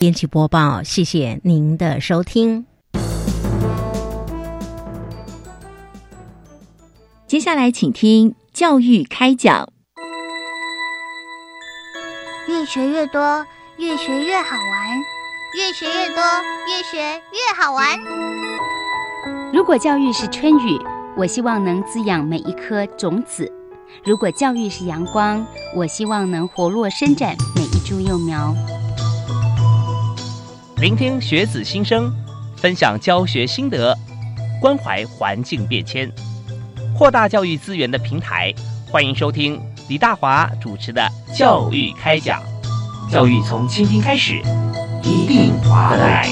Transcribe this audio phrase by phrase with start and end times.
[0.00, 2.64] 编辑播报，谢谢您的收听。
[7.26, 9.70] 接下来，请听教育开讲。
[12.48, 13.44] 越学越多，
[13.76, 14.98] 越学越好玩；
[15.58, 16.22] 越学越多，
[16.66, 16.96] 越学
[17.32, 18.00] 越好玩。
[19.52, 20.80] 如果教育是春雨，
[21.14, 23.44] 我希望能滋养每一颗种子；
[24.02, 25.46] 如果教育是阳光，
[25.76, 28.54] 我希望能活络伸展每一株幼苗。
[30.80, 32.10] 聆听学子心声，
[32.56, 33.94] 分享教学心得，
[34.62, 36.10] 关怀环境变迁，
[36.96, 38.50] 扩大教育资源的平台。
[38.90, 41.02] 欢迎收听李大华主持的
[41.38, 42.42] 《教育开讲》，
[43.12, 44.40] 教育从倾听开始，
[45.02, 46.26] 一定华来。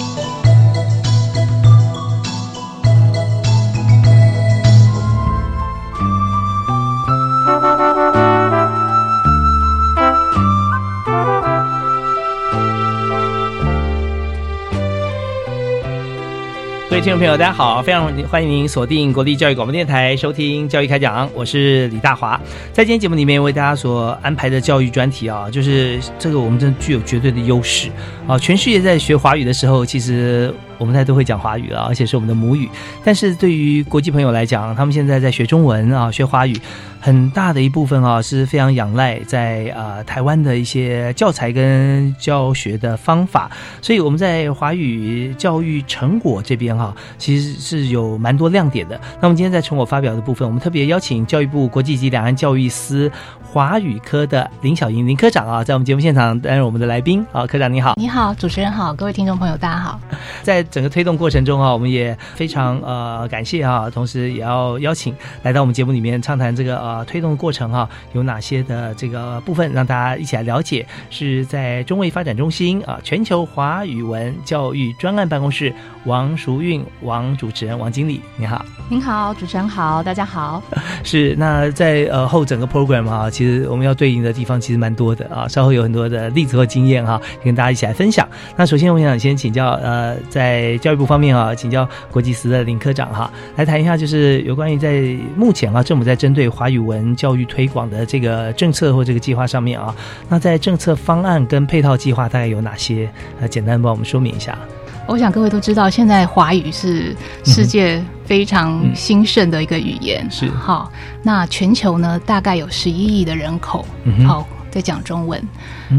[16.98, 17.80] 位听众朋友，大家好！
[17.80, 22.34] 非常欢迎您锁定国立教育广播电台收听《教育开讲》，我是李大华。
[22.72, 27.88] 在今天节目里面为大家所安排的教育专题啊，就是这个我们真的具有绝对的优势
[28.26, 28.36] 啊！
[28.36, 30.52] 全世界在学华语的时候，其实。
[30.78, 32.68] 我们大家都会讲华语了，而且是我们的母语。
[33.04, 36.56] 但是对于国际朋友来讲，他们现在在学中文啊，学华语，
[37.00, 43.50] 很大的一部分啊是非常仰赖在呃台湾的一些教材跟教学的方法。
[43.82, 48.98] 所以我们在华语教育成果这边哈，其实是有蛮多亮点的。
[49.20, 53.10] 那么今天在成果发表的部分，我们特别邀请教育部国际级两岸教育司
[53.42, 60.00] 华语科的林小莹林科长啊，在我们节目现场担任我们的来宾啊，科长你好，你好，主持人好，各位听众朋友大家好，
[60.44, 60.64] 在。
[60.70, 70.86] 整个推动过程中啊，我们也非常呃感谢啊，同时也要邀请来到我们节目里面畅谈这个呃推动的过程哈，有哪些的这个部分让大家一起来了解？
[71.10, 75.74] 是在中卫发展中心啊全球华语文教育专案办公室
[76.04, 80.62] 王淑韵王主持人王经理，你好，您好，主持人好，大家好。
[81.04, 88.28] 是那在呃后整个 program 啊，其实我们要对应的地方其实蛮多的啊，稍后有很多的例子和经验哈，跟大家一起来分享。
[88.56, 99.94] 那首先我想先请教呃在在教育部方面啊，请教国际司的林科长哈，来谈一下，就是有关于在目前啊，政府在针对华语文教育推广的这个政策或这个计划上面啊，
[100.28, 103.08] 那在政策方案跟配套计划大概有哪些？
[103.40, 104.58] 呃，简单帮我们说明一下。
[105.06, 110.92] 我想各位都知道，现在华语是世界非常兴盛的一个语言，是好。
[111.22, 113.86] 那全球呢，大概有十一亿的人口，
[114.26, 115.42] 好在讲中文，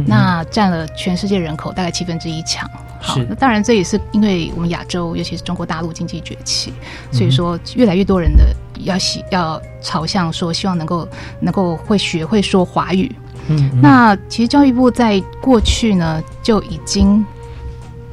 [0.05, 2.69] 那占了全世界人口大概七分之一强。
[3.01, 6.73] 好，那当然这也是因为我们亚洲，尤其是中国大陆经济崛起，
[7.11, 11.07] 所以说越来越多人的要喜要朝向说，希望能够
[11.39, 13.09] 能够会学会说华语。
[13.47, 17.25] 嗯，那其实教育部在过去呢就已经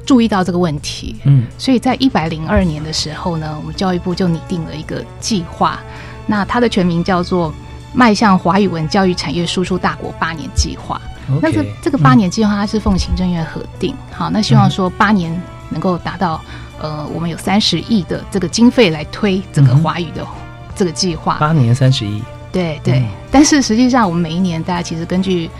[0.06, 1.16] 注意到这个问题。
[1.24, 5.80] 嗯，所以在一百零二年的时候呢，我们教育部就拟定了一个计划，
[6.26, 7.52] 那它的全名叫做
[7.96, 11.00] “迈向华语文教育产业输出大国八年计划”。
[11.42, 15.36] 那这这个八年计划它是奉行政院核定，好，那希望说八年
[15.70, 16.40] 能够达到，
[16.78, 20.24] 呃，我们有三十亿的这个经费来推整个华语的
[20.76, 21.36] 这个计划。
[21.40, 23.04] 八年三十亿，对对。
[23.32, 25.50] 但是实际上，我们每一年大家其实根据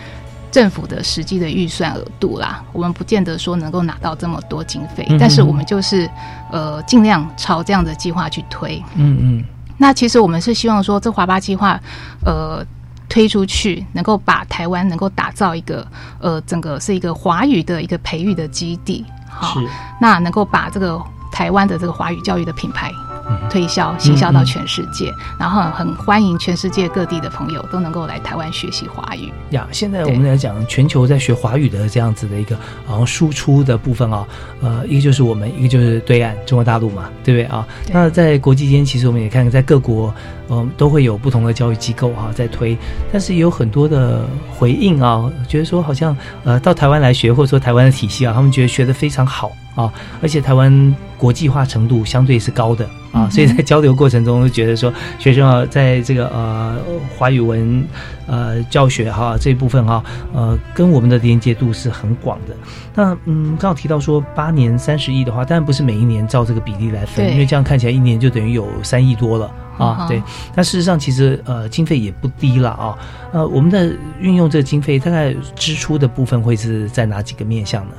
[0.52, 6.08] 政府的实际的预算额度啦，我们不见得说能够拿到这么多经费，但是我们就是
[6.52, 8.80] 呃尽量朝这样的计划去推。
[8.94, 9.44] 嗯嗯。
[9.78, 11.80] 那其实我们是希望说，这华巴计划，
[12.24, 12.64] 呃。
[13.08, 15.86] 推出去，能够把台湾能够打造一个
[16.18, 19.60] 呃，整个是一个华语的一个培育的基地，好，
[20.00, 21.00] 那能够把这个
[21.30, 22.90] 台湾的这个华语教育的品牌。
[23.50, 29.66] 推销、行销到全世界，然后很欢迎全世界各地的朋友都能够来台湾学习华语呀。
[29.72, 32.56] 现在我们来讲，全球在学华语的这样子的一个，
[32.88, 34.26] 然后输出的部分啊，
[34.60, 37.66] 呃，一个就是我们，一个就是对岸中国大陆嘛，对不对啊？
[37.92, 40.14] 那在国际间，其实我们也看，在各国，
[40.48, 42.76] 嗯，都会有不同的教育机构哈在推，
[43.12, 44.24] 但是也有很多的
[44.56, 49.50] 回应啊，觉得说好像呃到台湾来学，或者说台湾的体系啊，他们觉得学的非常好。
[49.76, 56.76] 啊，而且台湾国际化程度相对是高的啊，所以在交流过程中，觉得说学生啊，在这个呃
[57.16, 57.82] 华语文
[58.26, 60.04] 呃教学哈这一部分哈，
[60.34, 62.54] 呃跟我们的连接度是很广的。
[62.94, 70.04] 那嗯，刚好提到说八年三十亿的话，当然不是每一年照这个比例来分，因为这样看起来一年就等于有三亿多了啊。
[70.06, 70.22] 对，
[70.54, 72.98] 但事实上其实呃经费也不低了啊。
[73.32, 73.90] 呃，我们的
[74.20, 77.92] 运用这个经费，大概支出的部分会是在哪几个面向呢？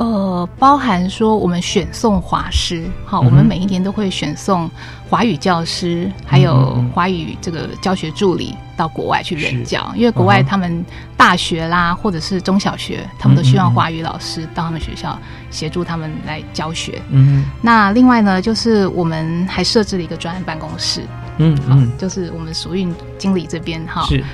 [0.00, 4.68] 呃，包含说我们选送华师，好，我们每一年都会选送
[5.10, 10.82] 华语教师，还有华语这个教学助理到国外去任教，因为国外他们
[11.18, 15.18] 大学啦，或者是中小学，他们都希望华语老师到他们学校
[15.50, 17.02] 协助他们来教学。
[17.10, 21.02] 嗯，那另外呢，就是我们还设置了一个专案办公室，
[21.36, 24.06] 嗯，好，就是我们熟运经理这边哈。
[24.06, 24.24] 是，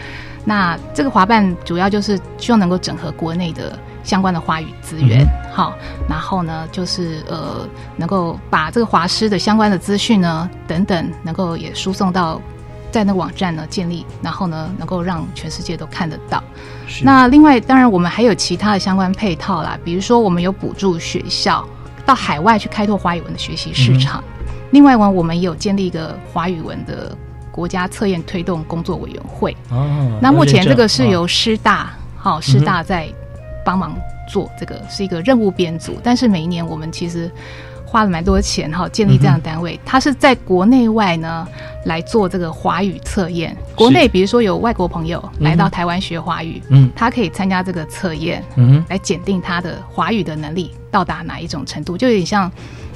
[0.45, 3.77] 那这个华办主要就是希望能够整合国内的。
[4.07, 5.75] 相关的华语资源，好，
[6.09, 12.41] 然后呢，就是呃，能够把这个华师的相关的资讯呢，等等，能够也输送到
[12.93, 16.41] 在那个网站呢建立，然后呢，能够让全世界都看得到。
[17.03, 21.67] 那另外，当然我们还有其他的相关配套啦，比如说我们有补助学校
[22.07, 24.23] 到海外去开拓华语文的学习市场。
[24.71, 27.13] 另外呢，我们也有建立一个华语文的
[27.51, 29.57] 国家测验推动工作委员会。
[29.71, 33.13] 哦，那目前这个是由师大，好，师大在。
[33.67, 33.93] 帮忙
[34.29, 37.29] 做这个是一个任务编组，但是每一年我们其实
[37.85, 39.79] 花了蛮多钱哈，建立这样的单位。
[39.85, 41.47] 它是在国内外呢
[41.85, 43.57] 来做这个华语测验。
[43.75, 52.49] 国内比如说有外国朋友来到台湾学华语，嗯，他可以参加这个测验，嗯，来检定他的华语的能力到达哪一种程度，就有点像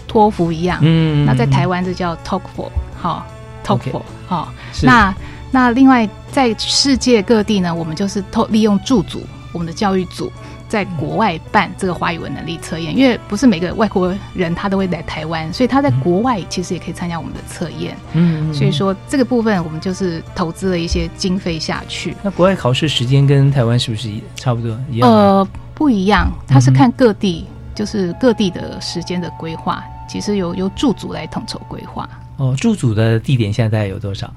[0.07, 0.79] 托福一样。
[0.83, 3.27] 嗯，那在台湾这叫 TOEFL，好
[3.65, 4.53] ，TOEFL，好。
[4.83, 5.13] 那
[5.51, 9.21] 那另外在世界各地呢，我们就是透利用驻组，
[9.53, 10.31] 我们的教育组。
[10.71, 17.97] 在国外办这个华语文能力测验，因为不是每个外国人他都会来台湾，所以他在国外其实也可以参加我们的测验。
[18.13, 22.17] 嗯，所以说这个部分我们就是投资了一些经费下去。
[22.23, 25.11] 那国外考试时间跟台湾是不是差不多一样？
[25.11, 32.09] 呃，不一样，它是看各地，就是各地的时间的规划，其实由由驻组来统筹规划。
[32.37, 34.33] 哦，驻组的地点现在大概有多少？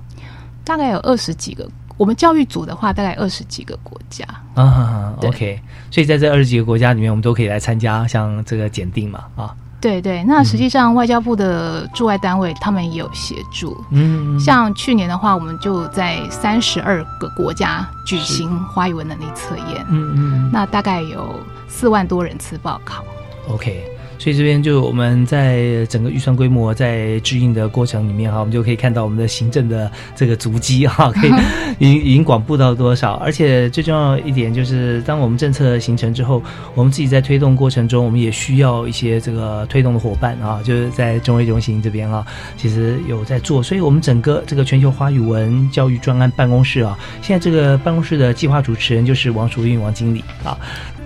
[0.66, 1.70] 大概有二十几个。
[1.98, 4.26] 我们教育组的话，大概二十几个国家
[4.56, 5.14] 啊。
[5.22, 5.60] OK，
[5.92, 9.56] 所以在这二十几个国家里面，我们都可以来参加像这个检定嘛啊。
[9.80, 13.84] 对对，那实际上外交部的驻外单位他们也有协助。
[13.92, 19.86] 嗯，像去年的话，我们就在三十二个国家举行华语文能力测验。
[19.90, 21.38] 嗯嗯，那大概有
[21.68, 23.04] 四万多人次报考。
[23.50, 23.84] OK。
[24.18, 31.32] 所以这边就我们在整个预算规模在制定的过程里面哈，我们就可以看到我们的行政的这个足迹哈，可以
[31.80, 33.14] 已已经广布到多少。
[33.16, 36.42] 而且最重要一点就是，当我们政策形成之后，
[36.76, 42.26] 我们自己在推动过程中，我们也需要一些这个推动的伙伴啊，就是在中卫中心这边啊，
[42.58, 43.62] 其实有在做。
[43.62, 50.58] 所以我们整个这个全球华语文教育专案办公室啊，现在这个办公室的计划主持人就是王淑韵王经理啊。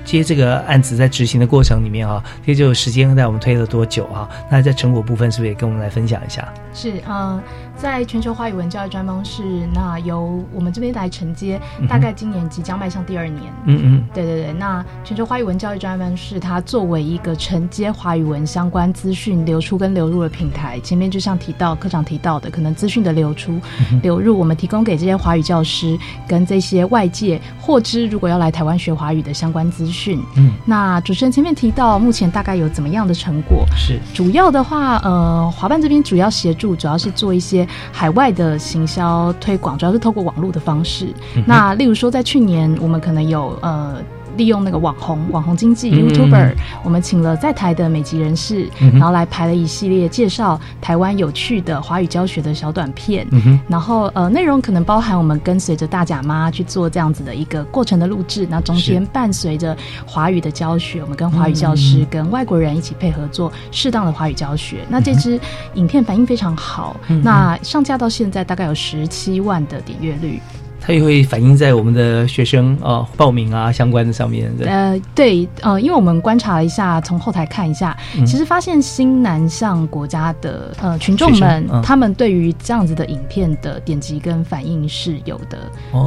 [0.08, 4.28] 接这个案子在执行的过程里面啊，其实就时间在我们推了多久啊？
[4.50, 6.48] 那在成果部分是不是也跟我们来分享一下？
[6.74, 7.44] 是啊。
[7.78, 13.44] 在全球华语文教育专方是，那由我们这边来承接，大概今年即将迈向第二年。
[13.66, 14.54] 嗯嗯，对对对。
[14.54, 23.60] 那全球华语文教育专方是，它作为一个承接华语文相关资讯流出跟流入的平台，前面就像提到科长提到的，可能资讯的流出
[24.02, 25.96] 流入，我们提供给这些华语教师
[26.28, 30.20] 跟这些外界获知，如果要来台湾学华语的相关资讯。
[30.36, 33.68] 嗯，那主持人前面提到，目前大概有怎么样的成果？
[33.76, 37.67] 是主要的话，呃，华办这边主要协助，主要是做一些。
[37.92, 41.14] 海外的行销推广主要是透过网络的方式。
[41.46, 44.02] 那例如说，在去年我们可能有呃。
[44.38, 46.54] 利用那个网红网红经济 YouTuber，
[46.84, 53.28] 我们请了在台的美籍人士，然后来拍了一系列介绍台湾有趣的华语教学的小短片。
[53.68, 59.76] 然后呃，内容可能包含我们跟随着大甲妈去做这样子的一个过程的录制，那中间伴随着
[60.06, 64.86] 华语的教学，我们跟华语教师跟外国人一起配合做适当的华语教学。
[64.88, 65.40] 那这支
[65.74, 70.40] 影片反应非常好，那上架到现在大概有十七万的点阅率。
[70.80, 74.52] 它也会反映在我们的学生啊报名啊相关的上面。
[74.66, 85.58] 呃，对，呃，因为我们观察了一下，从后台看一下，其实发现新南向国家的呃群众们，他们对于这样子的影片的点击跟反应是有的。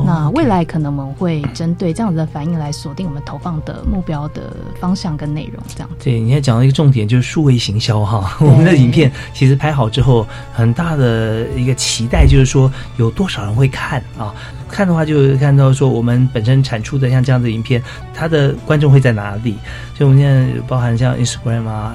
[0.06, 5.90] 那未来可能我们会针对这样子的反应来锁定我们投放的目标的方向跟内容，这样。
[6.02, 14.34] 对，你看讲到一个重点就是数位行销哈， 我们的影片其实拍好之后，很大的一个期待就是说有多少人会看啊。
[14.70, 17.82] 看的话，就看到说我们本身产出的像这样的影片，
[18.14, 19.56] 它的观众会在哪里？
[19.96, 21.94] 所以我们现在包含像 Instagram 啊、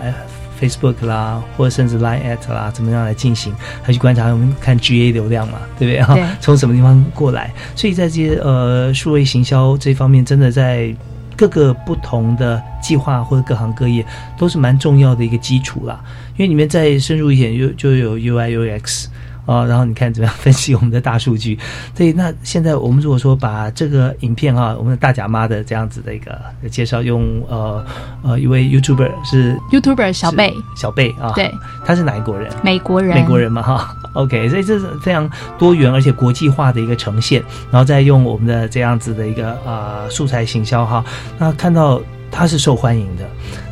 [0.61, 3.53] Facebook 啦，或者甚至 Line at 啦，怎么样来进行？
[3.81, 6.01] 还去观察我们看 GA 流量嘛，对不对？
[6.03, 7.53] 哈， 从什么地方过来？
[7.75, 10.93] 所以在这些呃数位行销这方面，真的在
[11.35, 14.05] 各个不同的计划或者各行各业
[14.37, 15.99] 都是蛮重要的一个基础啦。
[16.37, 19.07] 因为里面再深入一点，就就有 UI UX。
[19.45, 21.57] 啊，然后你看怎么样分析我们的大数据？
[21.95, 27.85] 所以，那现在我们如果说把这个影片啊，我们的大甲妈的这样子的一个介绍，用呃
[28.23, 31.53] 呃一位 YouTuber 是 YouTuber 小贝小贝啊，对，
[31.85, 32.51] 他是哪一国人？
[32.63, 33.95] 美国人，美国人嘛哈。
[34.13, 41.03] OK，所以这是非常多元而且国际化的一个呈现，然后再用我们的这样子的一个呃素材行销哈，
[41.37, 42.01] 那看到。
[42.37, 43.23] 它是受欢迎的，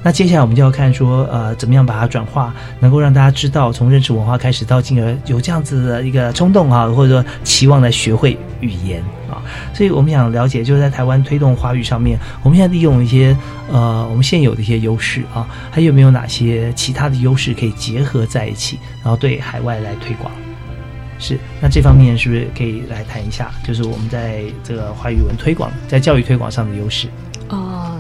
[0.02, 9.44] 那接下来我们就要看说，呃，怎么样把它转化，能够让大家知道，从认识文化开始，到进而有这样子的一个冲动啊，或者说期望来学会语言啊。
[9.74, 13.36] 所以我们想了解，就是在台湾推动华语上面，我们现在利用一些
[13.70, 20.32] 呃我们现有的一些优势啊，还有没有哪些其他的优势可以结合在一起，然后对海外来推广？
[21.20, 23.52] 是，那这方面是不是可以来谈一下？
[23.66, 27.10] 就是我们在这个华语文推广，在教育推广上的优势？
[27.50, 28.00] 哦。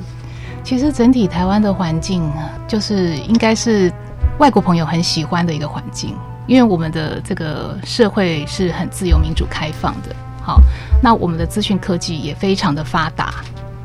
[0.63, 2.31] 其实整体台湾的环境，
[2.67, 3.91] 就是应该是
[4.39, 6.15] 外国朋友很喜欢的一个环境，
[6.47, 10.15] 因为我们的这个社会是很自由、民主、开放的。
[10.41, 10.61] 好，
[11.01, 13.35] 那我们的资讯科技也非常的发达。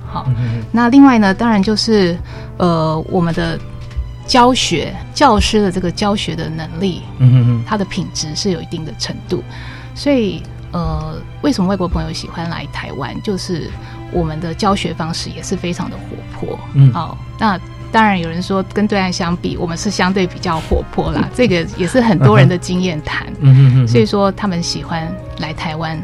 [0.07, 0.27] 好，
[0.73, 2.17] 那另外呢，当然就是
[2.57, 3.59] 呃，我们的
[4.27, 9.43] 教学教师的这个教学的能力，嗯哼哼，它的品质是有一定的程度。
[9.95, 13.15] 所以呃，为什么外国朋友喜欢来台湾？
[13.23, 13.71] 就是
[14.13, 17.59] 我们的教学方式也是非常的活泼，嗯，好，那
[17.91, 25.99] 当然有人说跟对岸相比，我们是相对比较活泼啦，这个也是很多人的经验谈，嗯嗯嗯，所以说他们喜欢来台湾，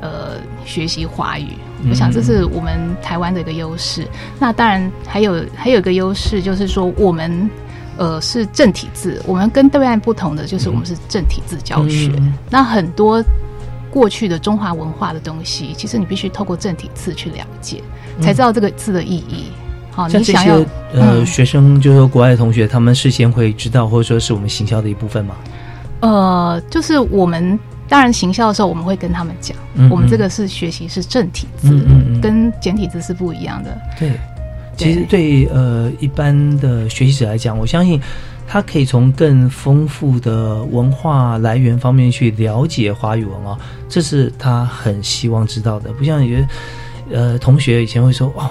[0.00, 1.50] 呃，学习华语，
[1.88, 4.04] 我想这是我们台湾的一个优势。
[4.40, 7.48] 那当然还有还有一个优势就是说我们
[7.96, 12.12] 呃是正体字，我们跟对岸不同的就是我们是正体字教学，
[12.50, 13.24] 那很多。
[13.94, 17.80] 过去的中华文化的东西，其实你必须透过正体字去了解，
[18.20, 19.44] 才知道这个字的意义。
[19.92, 20.60] 好，你想要
[20.92, 25.36] 呃，学生就是说国外的同学，他们事先会知道，或者说是我们行销的一部分吗？
[26.00, 27.56] 呃，就是我们
[27.88, 29.56] 当然行销的时候，我们会跟他们讲，
[29.88, 31.70] 我们这个是学习是正体字，
[32.20, 33.78] 跟简体字是不一样的。
[33.96, 34.10] 对，
[34.76, 38.00] 其实对呃一般的学习者来讲，我相信。
[38.46, 43.58] 他可以从更丰富的文化来源方面去了解华语文哦，
[43.88, 45.90] 这是他很希望知道的。
[45.92, 46.48] 不像有些
[47.10, 48.50] 呃同学以前会说：“哦，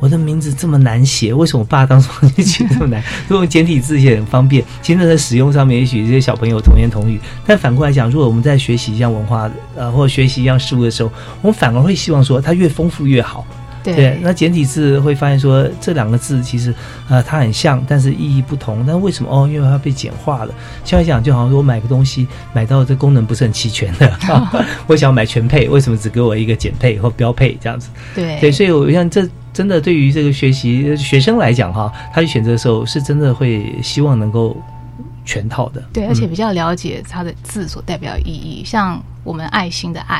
[0.00, 3.02] 我的名字这么难写，为什么我爸当初起这么难？
[3.30, 7.20] 用简体字也很方便。”其实，在使用上面，也许这些小朋友同言同语。
[7.46, 11.10] 但反过来讲，如果我们在学习一样文化呃，或学习一样事物的时候，
[11.42, 13.46] 我们反而会希望说，它越丰富越好。
[13.92, 16.74] 对，那简体字会发现说这两个字其实，
[17.08, 18.84] 呃，它很像，但是意义不同。
[18.86, 19.46] 但为什么哦？
[19.46, 20.54] 因为它被简化了。
[20.84, 24.10] 相来讲，就好像说我买个东西，买到这功能不是很齐全的，
[24.88, 27.90] 我想买全配，为什么只给我一个简配或标配这样子？
[28.14, 34.56] 对对，所以我想这真的对于这个学习学生来讲哈，他去选择的时候是真的会希望能够。
[35.26, 40.18] 全套的，对，而且比较了解它的字所代表意义，像我们爱心的爱，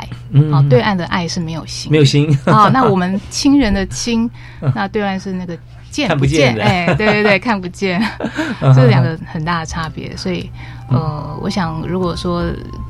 [0.52, 4.28] 啊，对岸的爱是没有心，没有心啊，那我们亲人的亲，
[4.75, 5.56] 那对岸是那个。
[5.90, 8.02] 见不见，哎，对对对，看不见，
[8.75, 10.16] 这两个很大的差别。
[10.16, 10.50] 所以，
[10.90, 12.42] 呃，我想，如果说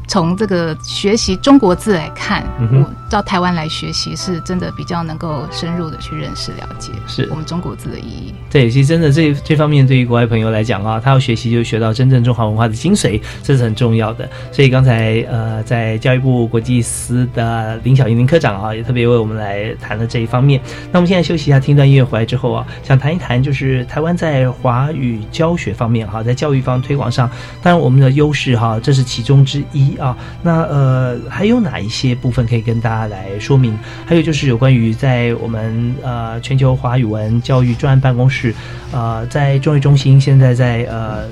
[0.08, 8.34] 从这个学习中国字来看，我到台湾来学习，是真的比较能够深入的去认识、了解，是我们中国字的意义。
[8.50, 14.28] 对，其实真的这这方面，对于国外朋友来讲啊，他要学习就学到真正中华文化的精髓，这是很重要的。
[14.50, 20.60] 所以刚才呃，在教育部国际司的林小英林科长啊，也特别为我们来谈了这一方面。
[20.90, 22.98] 那我们现在休息一下，听段音乐回来之后啊，想。
[23.04, 27.28] 谈一谈，就是台湾在华语教学方面，哈，在教育方推广上，
[27.60, 30.16] 当然我们的优势，哈，这是其中之一啊。
[30.42, 33.78] 那呃，还有哪一些部分可以跟大家来说明？
[34.06, 38.54] 还有就是有关于在我们呃全球华语文教育专案办公室，
[38.92, 41.24] 呃，在中育中心现在在呃。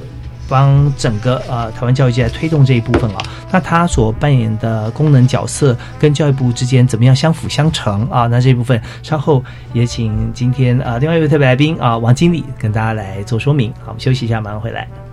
[0.49, 8.27] 帮整个呃台湾教育界来推动这一部分啊，那他所扮演的功能角色跟教育部之间怎么样相辅相成啊？
[8.27, 9.43] 那这一部分稍后
[9.73, 13.73] 也请今天啊另外一位特别来宾啊王经理跟大家来做说明。
[13.79, 15.12] 好，我们休息一下，马上回来。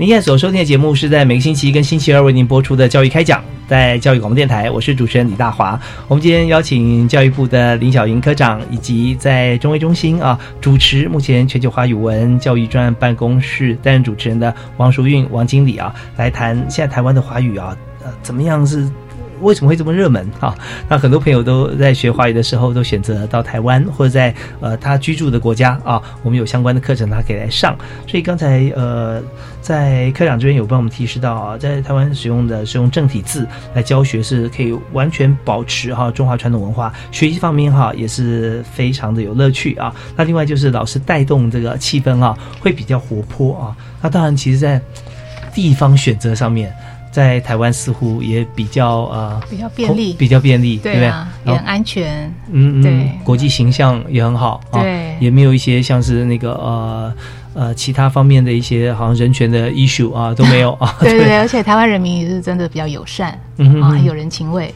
[0.00, 5.76] 您现在所收听的节目是在每个星期一跟星期二为您播出的教育开讲，在教育广播电台，我是主持人李大华。
[6.06, 18.88] 我们今天邀请教育部的林小莹科长，以及在中卫中心啊主持目前全球华语文教育专案办公室担任主持人的王淑韵王经理啊，来谈现在台湾的华语啊，呃，怎么样是？
[19.40, 20.54] 为什么会这么热门 啊？
[20.88, 27.76] 那很多朋友都在学华语的时候，都选择到台湾或者在呃他居住的国家啊，我们有相关的课程，他可以来上。
[28.06, 29.22] 所以刚才呃，
[29.60, 39.94] 在科长这边有帮我们提示到啊，在台湾使用的是用正体字来教学，是可以完全保持哈中华传统文化，学习方面哈也是非常的有乐趣啊。
[40.16, 43.76] 那另外就是老师带动这个气氛啊，会比较活泼啊。
[44.00, 44.80] 那当然，其实在
[45.52, 46.72] 地方选择上面。
[47.18, 51.06] 在台湾似乎也比较呃比较便利，比较便利，对不对？
[51.46, 57.12] 也很安全，嗯嗯，对，国际形象也很好，对，也没有一些像是那个呃
[57.54, 63.32] 呃其他方面的一些好像人权的 issue 啊都没有啊，对对对，而且台湾人民也是真的比较友善，
[63.82, 64.72] 啊，很有人情味。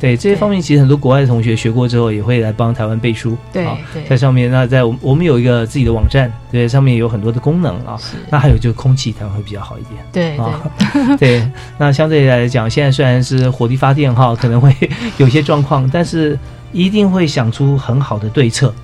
[0.00, 3.36] 对这些方面，其实很多国外的同学学过之后，也会来帮台湾背书。
[3.52, 3.66] 对，
[4.08, 7.98] 在上面，那在我我们有一个自己的网站，对，上面有很多的功能啊。
[8.30, 10.04] 那还有就是空气，台湾会比较好一点。
[10.12, 11.50] 对对 对。
[11.78, 14.74] 那相对来讲，现在虽然是火力发电哈，可能会
[15.18, 16.38] 有些状况，但是
[16.72, 18.74] 一定会想出很好的对策。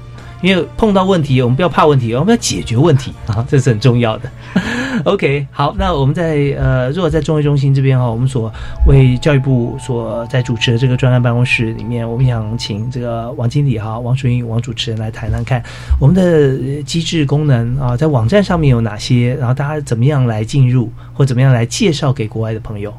[0.42, 4.30] 因为碰到问题，我们不要怕问题，我们要解决问题啊， 这是很重要的。
[5.04, 8.52] OK，好，那我们在呃，如果在中卫中心这边哈，我们所
[8.86, 15.62] 为教育部所在主持的这个专案办公室里面，我们想请这个王经理哈，王淑英王主持人来谈谈看
[15.98, 22.92] 我们的机制功能啊，在网站上面有哪些，然后大家怎么样来进入，或怎么样来介绍给国外的朋友？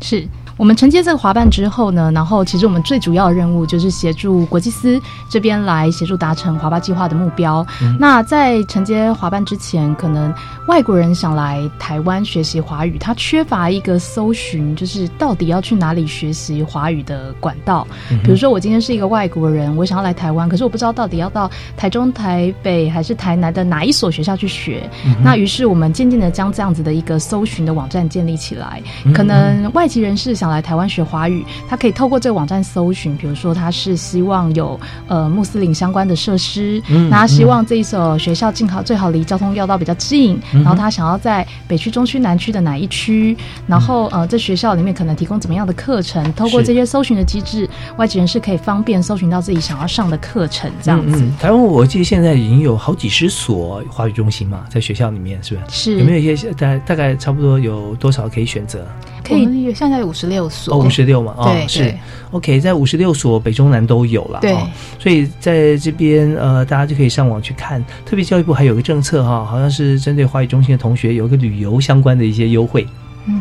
[0.00, 0.26] 是。
[0.62, 7.66] 我们承接这个华办之后呢，然后其实我们最主要的任务就是协助国际司这边来协助达成华办计划的目标。
[7.98, 10.32] 那在承接华办之前，可能
[10.68, 17.84] 外国人想来台湾学习华语，他缺乏一个搜寻，就是到底要去哪里学习华语的管道。
[18.22, 24.88] 比如说，我今天是一个外国人，我想要来台湾，可是我不知道到底要到台中、台北还是台南的哪一所学校去学。
[25.24, 28.80] 那于是我们渐渐的将这样子的一个搜寻的网站建立起来。
[29.12, 30.51] 可能外籍人士想。
[30.52, 43.36] 来台湾学华语，他可以透过这个网站搜寻，比如说他是希望有呃穆斯林相关的设施，那他希望这一所学校最好最好离交通要道比较近，然后他想要在北区、中区、南区的哪一区，
[43.66, 51.22] 然后呃这学校里面可能提供怎么样的课程，透过这些搜寻的机制，外籍人士可以方便搜寻到自己想要上的课程，这样子。
[51.40, 55.92] 台湾我记得现在已经有好几十所华语中心嘛，在学校里面是不是？
[55.92, 58.86] 是有没有一些大大概差不多有多少可以选择？
[59.22, 61.94] 可以，现在有五十六所，五十六嘛，哦，是
[62.30, 64.56] ，OK，在五十六所北中南都有了，对，
[64.98, 72.86] 所以在这边呃，大家就可以上网去看，特别教育部还有个政策哈，好像是针对华语中心的同学有一个旅游相关的一些优惠。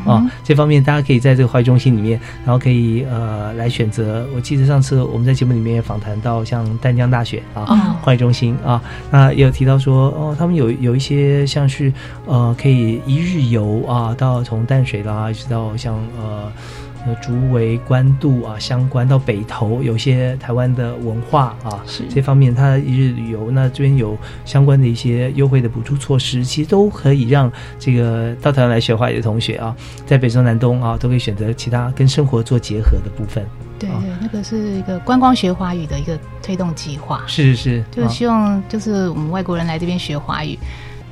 [0.06, 4.26] 啊，这方面大家可以在这个华语中心里面，然后可以呃来选择。
[4.36, 7.65] 我记得上次我们在节目里面也访谈到，像淡江大学啊，
[8.02, 11.91] 华语中心啊，那也有提到说，哦，他们有有一些像是
[12.26, 16.52] 呃可以一日游啊，到从淡水啦一直到像呃。
[17.07, 33.43] 呃，竹围、官渡啊，相关到北投，有些台湾的文化啊，是这方面，它一日旅游，那这边有相关的一些优惠的补助措施，其实都可以让这个到台湾来学华语的同学啊，在北中南东啊，都可以选择其他跟生活做结合的部分。
[33.79, 37.23] 对对，那个是一个观光学华语的一个推动计划。
[37.25, 40.55] 是是是，就是希望就是我们外国人来这边学华语，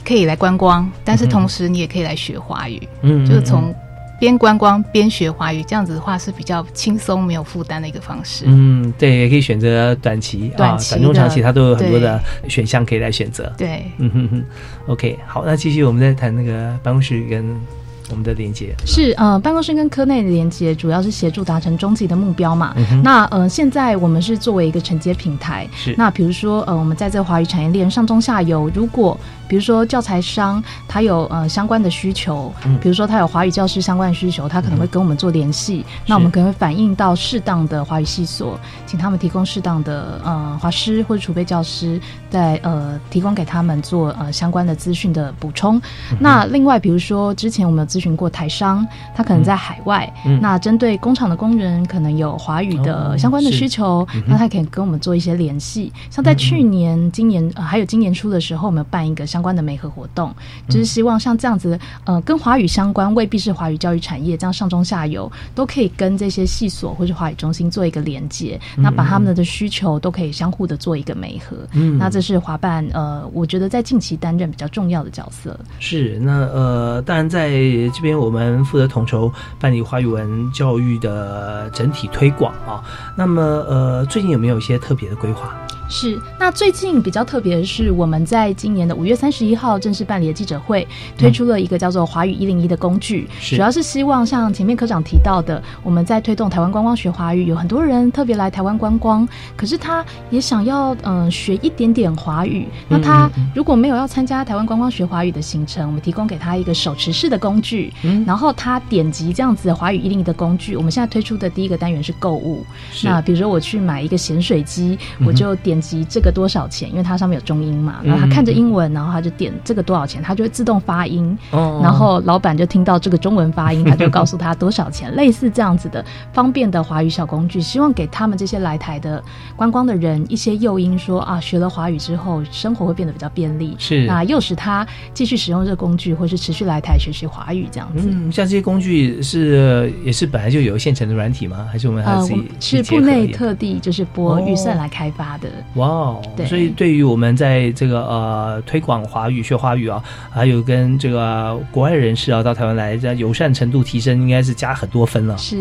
[0.05, 2.79] 可以来观光，但是同时你也可以来学华语。
[3.01, 3.73] 嗯，就是从。
[4.19, 8.43] 边观光边学华语，这样子的话是比较轻松、没有负担的一个方式。
[8.47, 13.51] 嗯，对，也可以选择短期、短短中长期，它都有很多的选项可以来选择。
[13.57, 14.43] 对，嗯哼哼。
[14.87, 17.59] OK，好，那继续我们再谈那个办公室跟。
[18.09, 22.75] 我们的连接是呃，办公室跟科内的连接主要是协助达成终极的目标嘛。
[23.03, 25.67] 那呃，现在我们是作为一个承接平台。
[25.75, 29.17] 是那比如说呃，我们在这个华语产业链上中下游，如果
[29.47, 35.83] 比如说教材商他有呃相关的需求，比如说他有华语教师相关的需求，他可能会跟我们做联系。
[36.05, 45.81] 那我们可能会反映到适当的华语系所，请他们提供适当的呃华师或者储备教师，在呃提供给他们做呃相关的资讯的补充。
[46.19, 50.09] 那另外比如说之前我们有资咨询过台商，他可能在海外，
[50.41, 55.91] 那针对工厂的工人可能有华语的相关的需求，那他可以跟我们做一些联系。
[56.09, 60.33] 像在去年、今年呃还有今年初的时候，我们办一个相关的媒合活动，
[60.69, 71.57] 就是希望像这样子，呃，跟华语相关，未必是华语教育产业，这样上中下游都可以跟这些系所或者华语中心做一个连接，那把他们的需求都可以相互的做一个媒合。
[71.73, 75.59] 嗯，那这是华办，呃，我觉得在近期担任比较重要的角色。
[75.79, 77.49] 是，那呃，当然在
[77.91, 82.83] 这边我们负责统筹办理华语文教育的整体推广啊。
[83.15, 85.55] 那么呃，最近有没有一些特别的规划？
[85.89, 107.91] 是，那最近比较特别的是，我们在今年的五月三十一号正式办理的记者会，推出了一个叫做“华语一零一”的工具，主要是希望像前面科长提到的，我们在推动台湾观光学华语，有很多人特别来台湾观光，可是他也想要嗯学一点点华语，那他如果没有要参加台湾观光学华语的行程，我们提供给他一个手持式的工具，
[108.27, 112.63] 然后他点击这样子的“华语一零一”的工具，我们现在推出的第一个单元是购物，
[113.03, 115.78] 那比如说我去买一个咸水鸡，我就点。
[115.79, 116.89] 及这个多少钱？
[116.89, 121.37] 因为它上面有中英嘛，然后他看着英文，然后他就点这个多少钱，他就会自动发音。
[121.51, 125.11] 哦，然后老板就听到这个中文发音，他就告诉他多少钱。
[125.15, 129.23] 类似这样子的方便的华语小工具，希望给他们这些来台的
[129.55, 133.75] 观光的人一些诱因，说啊，学了华语之后，生活会变得比较便利。
[133.77, 138.07] 是那诱使他继续使用这个工具，或是持续来台学习华语这样子。
[138.09, 141.67] 嗯，像这些工具是也是本来就有现成的软体吗？
[141.71, 145.49] 还是我们还自己是部内特地就是拨预算来开发的？
[145.75, 155.37] 哇哦，所以对于我们在这个呃推广华语、学华语啊，还有跟这个国外人士啊到台湾来，这友善程度提升，应该是加很多分了。
[155.37, 155.57] 是，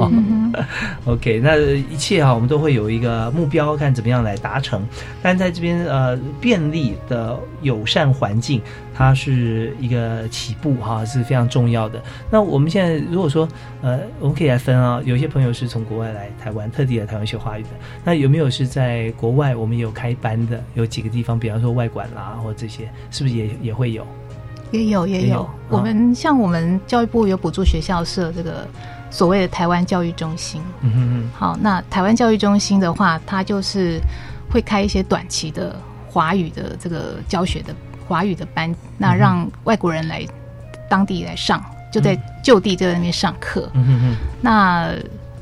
[1.04, 4.82] OK，那一切啊，我们都会有一个目标，看怎么样来达成。
[5.22, 8.62] 但在这边呃便利的友善环境。
[8.98, 12.02] 它是一个起步哈是非常重要的。
[12.32, 13.48] 那我们现在如果说
[13.80, 17.68] 呃，我们可以来分啊，有些朋友是从国外来台湾，特地来台湾学华语的。
[18.02, 20.60] 那有没有是在国外我们有开班的？
[20.74, 24.04] 有几个地方，比方说外馆啦，或这些，是不是也也会有？
[24.72, 25.48] 也有也有。
[25.68, 28.66] 我们像我们教育部有补助学校设这个
[29.12, 30.60] 所谓的台湾教育中心。
[30.80, 31.30] 嗯嗯嗯。
[31.32, 34.00] 好，那台湾教育中心的话，它就是
[34.50, 35.76] 会开一些短期的
[36.08, 37.72] 华语的这个教学的。
[38.08, 40.26] 华语的班，那让外国人来
[40.88, 43.70] 当地来上，就在就地就在那边上课。
[44.40, 44.94] 那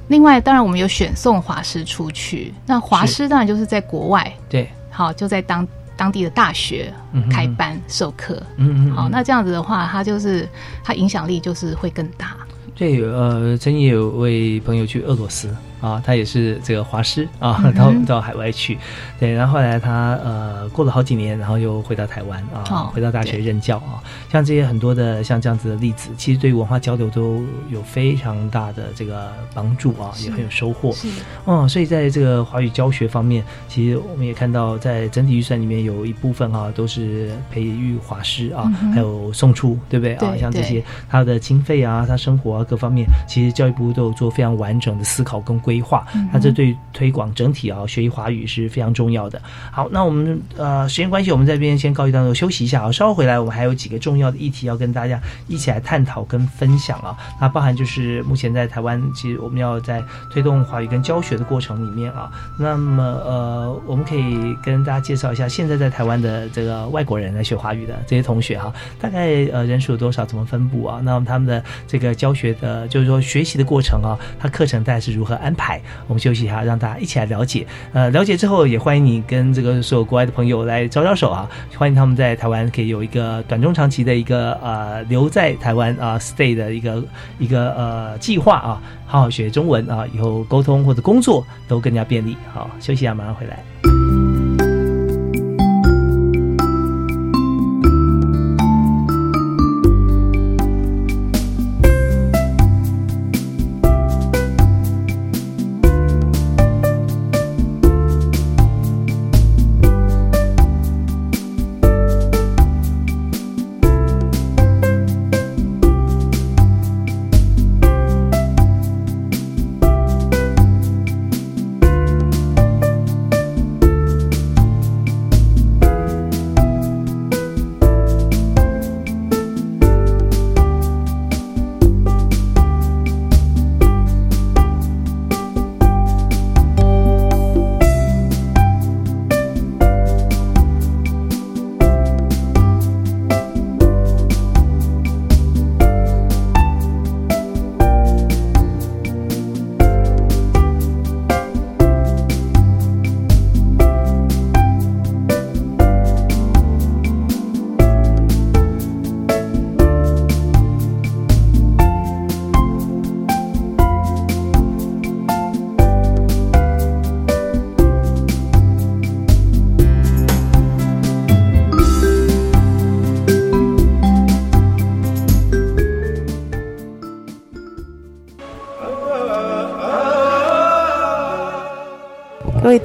[0.08, 2.52] 另外，当然我们有选送华师出去。
[2.66, 6.92] 那华师当然就是在国外，对，好就在当当地的大学
[7.30, 8.42] 开班授课。
[8.56, 10.48] 嗯嗯，好，那这样子的话，它就是
[10.82, 12.36] 它影响力就是会更大。
[12.74, 15.48] 对，呃，曾经有位朋友去俄罗斯。
[15.80, 18.78] 啊，他也是这个华师啊，到到海外去，
[19.20, 24.00] 对，然后后来他呃过了好几年，然后又回到台湾啊，回到大学任教啊，
[24.32, 30.94] 像这些很多的像这样子的例子，其实对于文化交流都有非常大的这个帮助啊，也很有收获。
[31.04, 31.12] 嗯，
[31.44, 40.14] 哦，所以在这个华语教学方面，其实我们也看到，在整体预算里面有一部分啊，都是培育华师啊，还有送出，对不对？
[40.14, 40.34] 啊？
[40.40, 45.60] 像这些他的经费啊，他生活啊各方面，其实教育部都有做非常完整的思考跟。
[45.66, 49.42] 规划，那这对推广整体啊学习华语是非常重要的。
[49.72, 52.92] 好，那我们呃时间关系，我们这边先告一段落，休息一下啊。
[52.92, 57.16] 稍后回来，我们还有几个重要的议题要跟大家一起来探讨跟分享啊。
[57.40, 60.00] 那包含就是目前在台湾，其实我们要在
[60.30, 71.00] 推动华语跟教学的过程里面啊，那么呃，我们可以跟大家介绍一下现在在台湾的这个外国人来学华语的这些同学哈，大概呃人数有多少，怎么分布啊？
[71.02, 75.55] 那么他们的这个教学的，就是说学习的过程啊，他课程大概是如何安？
[75.56, 77.66] 排，我们休息一下，让大家一起来了解。
[77.92, 81.48] 呃，了解之后，也欢迎你跟这个所有国外的朋友来招招手啊！
[81.76, 87.02] 欢迎他们在台湾可以有一个短中长期的一个呃留在台湾啊 stay 的一个
[87.38, 92.36] 一个呃计划啊，好好学中文啊，以后沟通或者工作都更加便利。
[92.52, 93.95] 好，休息一下，马上回来。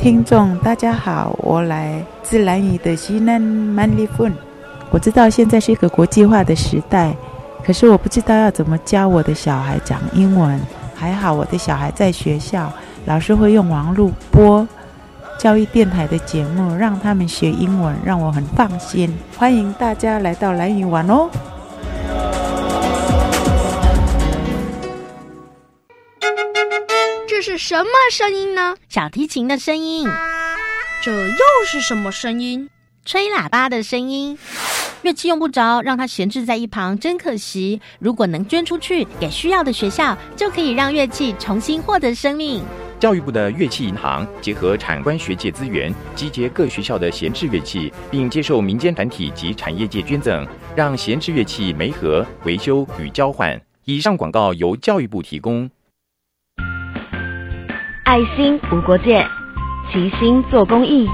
[0.02, 4.34] 听众大家好，我来自兰屿的西南曼利芬。
[4.90, 7.16] 我知道现在是一个国际化的时代，
[7.64, 10.60] 可是我不知道要怎么教我的小孩讲英文。
[10.96, 12.74] 还好我的小孩在学校，
[13.06, 14.68] 老师会用网络播
[15.38, 19.16] 教育电台的节目，让他们学英文，让我很放心。
[19.38, 21.30] 欢迎大家来到兰屿玩哦。
[27.72, 28.76] 什么声音呢？
[28.90, 30.06] 小提琴的声音。
[31.02, 32.70] 这又是什么声音？
[33.06, 34.38] 吹喇叭的声音。
[35.04, 37.80] 乐器用不着，让它闲置在一旁，真可惜。
[38.00, 42.62] 如果能捐出去给需要的学校，就可以让乐器重新获得生命。
[43.00, 53.58] 教育部的乐器银行结合产官学界资源，集结各学校的闲置乐器，并接受民间团体及产业界捐赠，让闲置乐器媒合、维修与交换。
[53.86, 55.72] 以上广告由教育部提供。
[58.11, 59.27] 爱心无国界，
[59.93, 61.09] 齐心做公益。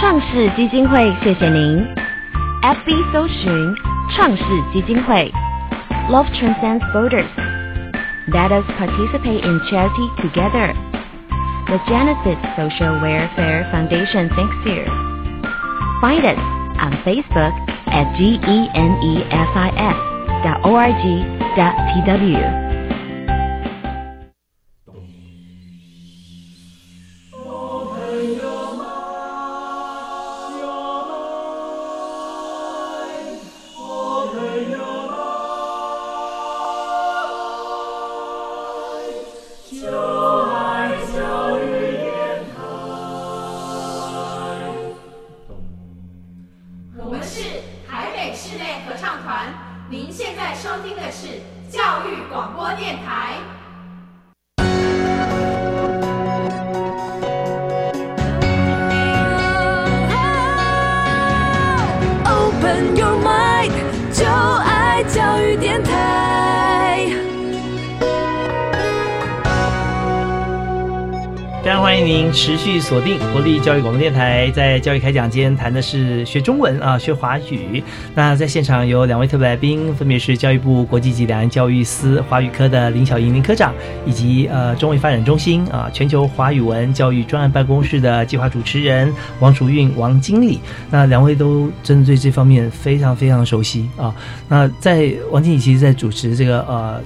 [0.00, 1.86] 创世基金会，谢谢您。
[2.62, 3.74] FB 搜寻
[4.14, 5.32] 创世基金会，
[6.10, 7.26] Love transcends borders.
[8.28, 10.74] Let us participate in charity together.
[11.66, 14.84] The Genesis Social Welfare Foundation thanks you.
[16.00, 16.38] Find us
[16.78, 17.54] on Facebook
[17.86, 18.68] at genefis
[72.89, 77.83] 锁定国立教育广播电台，在教育开讲间谈的是学中文啊，学华语。
[78.15, 83.75] 那在现场有两位特别来宾，分别是教育部国际级两岸教育司华语科的林小莹林科长，
[84.07, 90.59] 以及呃中卫发展中心啊全球华语文教育专案办公室的计划主持人王淑韵王经理。
[90.89, 94.11] 那两位都针对这方面非常非常熟悉啊。
[94.47, 96.99] 那在王经理其实，在主持这个呃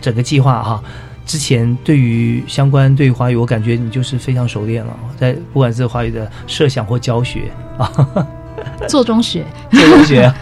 [0.00, 0.82] 整个计划哈。
[1.26, 7.90] 之前对于相关对于华语，我感觉你就是非常熟练了，在不管是华语的设想或教学啊，
[8.88, 10.32] 做中学， 做中学。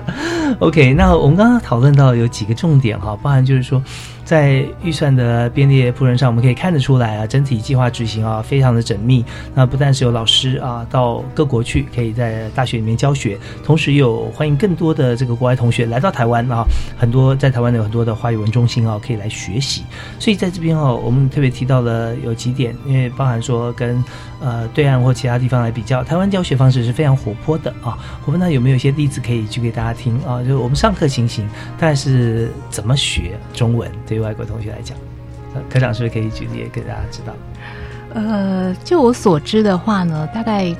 [0.60, 3.82] OK，那我们刚刚讨论到有几个重点哈，包含就是说。
[4.26, 9.24] 在预算的编列铺陈上，我们可以看得出来啊，整体计划执行啊，非常的缜密。
[9.54, 16.64] 那不但是有老师啊到各国去，可以在大学里面教学，同时有欢迎更多的这个国外同学来到台湾啊，
[16.98, 19.84] 很多在台湾有很多的华语文中心啊，可以来学习。
[20.18, 24.02] 所以在这边哦，我们特别提到了有几点，因为包含说跟
[24.40, 27.96] 呃对岸或其他地方来比较，台湾教学方式是非常活泼的啊。
[28.24, 30.42] 我们那有没有一些例子可以举给大家听啊？
[30.42, 33.88] 就我们上课情形，大概是怎么学中文？
[34.04, 34.15] 对。
[34.16, 34.96] 对外国同学来讲，
[35.68, 37.34] 科长是不是可以举例给大家知道？
[38.14, 40.74] 呃，就我所知的话呢，大概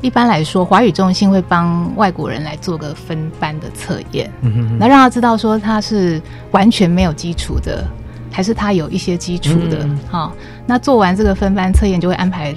[0.00, 4.28] 一般来说，华语中心会帮外国人来做个分班的测验，
[4.76, 7.86] 那让他知道说他是完全没有基础的，
[8.32, 9.88] 还是他有一些基础的。
[10.08, 10.32] 好，
[10.66, 12.52] 那做完这个分班测验，就会安排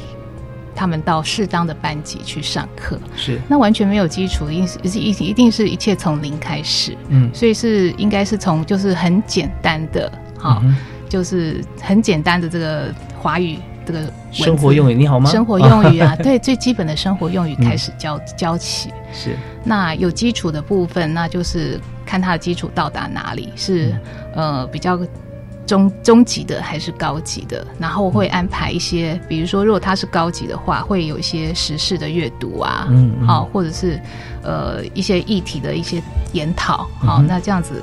[0.76, 3.00] 他们到适当的班级去上课。
[3.16, 6.96] 是，那完全没有基础，一一一定是一切从零开始。
[7.10, 10.12] 嗯，所以是应该是从就是很简单的。
[10.38, 10.62] 好，
[11.08, 15.30] 就是很简单的这个华语这个生活用语，你好吗？
[15.30, 18.90] 生活用语啊， 对，最基本的生活用语开始教教起。
[19.14, 23.94] 是，那有基础的部分，那就是看他的基础到达哪里，是
[24.36, 25.00] 呃比较
[25.66, 34.00] 中中级的还是高级的，然后会安排一些，比如说如果他是高级的话，会有一些时事的阅读啊，嗯，好，或者是
[34.42, 36.02] 呃一些议题的一些
[36.34, 37.82] 研讨，好，那这样子。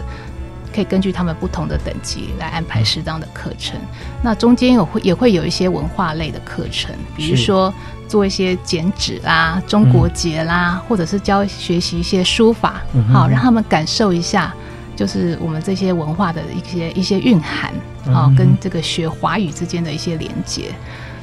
[0.72, 3.76] 可以根据他们不同的等级来安排适当的课程。
[4.22, 7.74] 那中间有会也会有一些文化类的课程，比如说
[8.06, 14.54] 做一些剪纸啦、中国结啦，或者是教学习一些书法，好让他们感受一下，
[15.00, 17.72] 就是我们这些文化的一些一些蕴含，
[18.12, 20.64] 好跟这个学华语之间的一些连接。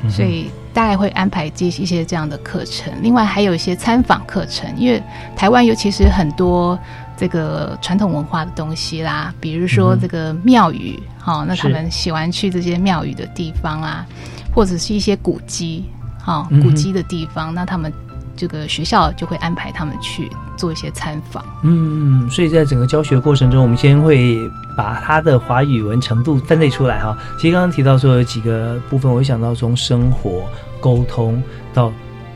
[0.10, 2.92] 所以大概会安排这一些这样的课程。
[3.02, 5.02] 另外还有一些参访课程，因为
[5.36, 6.78] 台湾尤其是很多。
[7.20, 14.06] 这个传统文化的东西啦，比如说这个庙宇，好，那他们喜欢去这些庙宇的地方啊，
[14.54, 15.84] 或者是一些古迹，
[16.20, 17.92] 好古迹的地方，那他们
[18.38, 21.44] 这个学校就会安排他们去做一些参访。
[21.64, 24.38] 嗯，所以在整个教学过程中，我们先会
[24.78, 27.18] 把他的华语文程度分类出来哈。
[27.38, 30.44] 其实刚刚提到说有几个部分，我想到从生活
[30.80, 31.42] 沟通
[31.74, 31.92] 到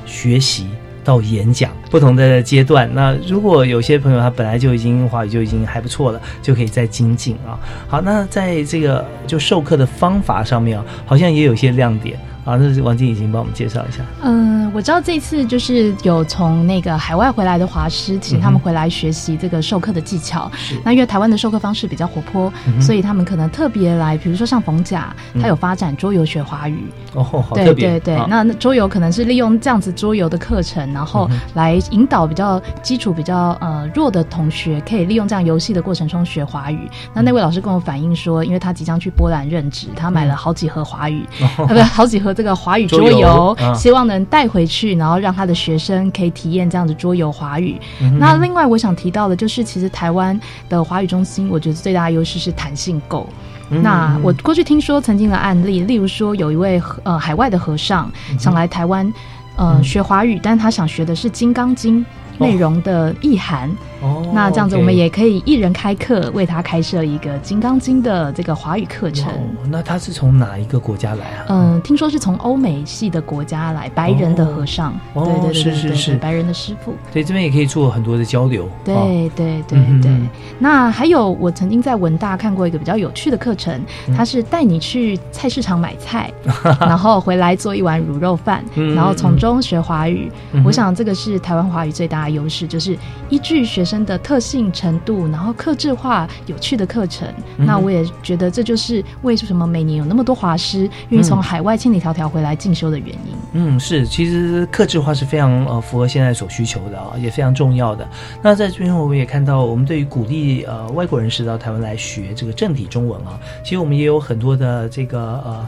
[0.06, 0.68] 学习。
[1.04, 7.58] 到演讲不同的阶段，那如果有些朋友他本来就已经华语就已经还不错了，就可以再精进啊。
[7.88, 12.20] 好，那在这个就授课的方法上面啊，好像也有些亮点。
[12.44, 14.00] 啊，那是王静已经帮我们介绍一下。
[14.24, 20.52] 嗯，我知道这次就是有从那个海外回来的华师，请他们回来学习这个授课的技巧。
[20.84, 26.92] 那因为台湾的授课方式比较活泼，所以他们可能特别来，比如说像冯甲，他有发展桌游学华语。
[27.14, 36.90] 哦，好对对对，那桌游可能是利用这样子桌游的课程，然后来引导比较基础比较呃弱的同学，可以利用这样游戏的过程中学华语。
[37.14, 42.31] 那那位老师跟我反映说，因为他即将去波兰任职，他买了好几盒华语， 啊，不，好几盒。
[42.34, 47.80] 这个华语桌游，希望能带回去，然后让他的学生可以体验这样的桌游华语。
[48.20, 50.40] 那另外我想提到的，就是其实台湾
[50.70, 53.28] 的华语中心，我觉得最大的优势是弹性够。
[53.70, 59.14] 那我过去听说曾经的案例，例如说有一位呃海外的和尚想来台湾
[59.56, 62.06] 呃学华语，但是他想学的是《金刚经》
[62.38, 63.70] 内容的意涵。
[63.70, 63.91] 哦，
[64.34, 69.32] 那这样子我们也可以一人开课，为他开设一个《金刚经》的这个华语课程。
[69.70, 71.46] 那他是从哪一个国家来啊？
[71.50, 74.92] 嗯，听说是从欧美系的国家来，白人的和尚。
[75.14, 76.96] 哦，对对是是是，白人的师傅。
[77.14, 78.68] 对，这边也可以做很多的交流。
[78.84, 80.12] 对对对对。
[80.58, 83.80] 那还有，我曾经在文大看过一个比较有趣的课程，
[84.18, 86.32] 他是带你去菜市场买菜，
[86.82, 88.64] 然后回来做一碗卤肉饭，
[88.96, 90.32] 然后从中学华语。
[90.66, 92.98] 我想这个是台湾华语最大的优势，就是
[93.30, 93.86] 依据学。
[93.92, 97.28] 生的特性程度，然后克制化有趣的课程，
[97.58, 103.36] 那我也觉得这就是为什么每年有那么多华师愿意从海外千里迢迢回来进修的原因。
[103.54, 108.08] 嗯，是，其实克制化是非常呃符合现在所需求的啊，也非常重要的。
[108.42, 115.68] 那在这边我们也看到，我们对于鼓励呃外国人士到台湾来学这个正体中文啊，其实我们也有很多的这个呃。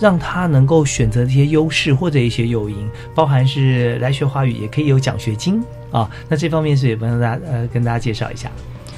[0.00, 6.08] 让他能够选择一些优势或者一些诱因，包含是来学华语也可以有奖学金啊。
[6.28, 8.50] 那这方面是也帮大家呃跟大家介绍一下。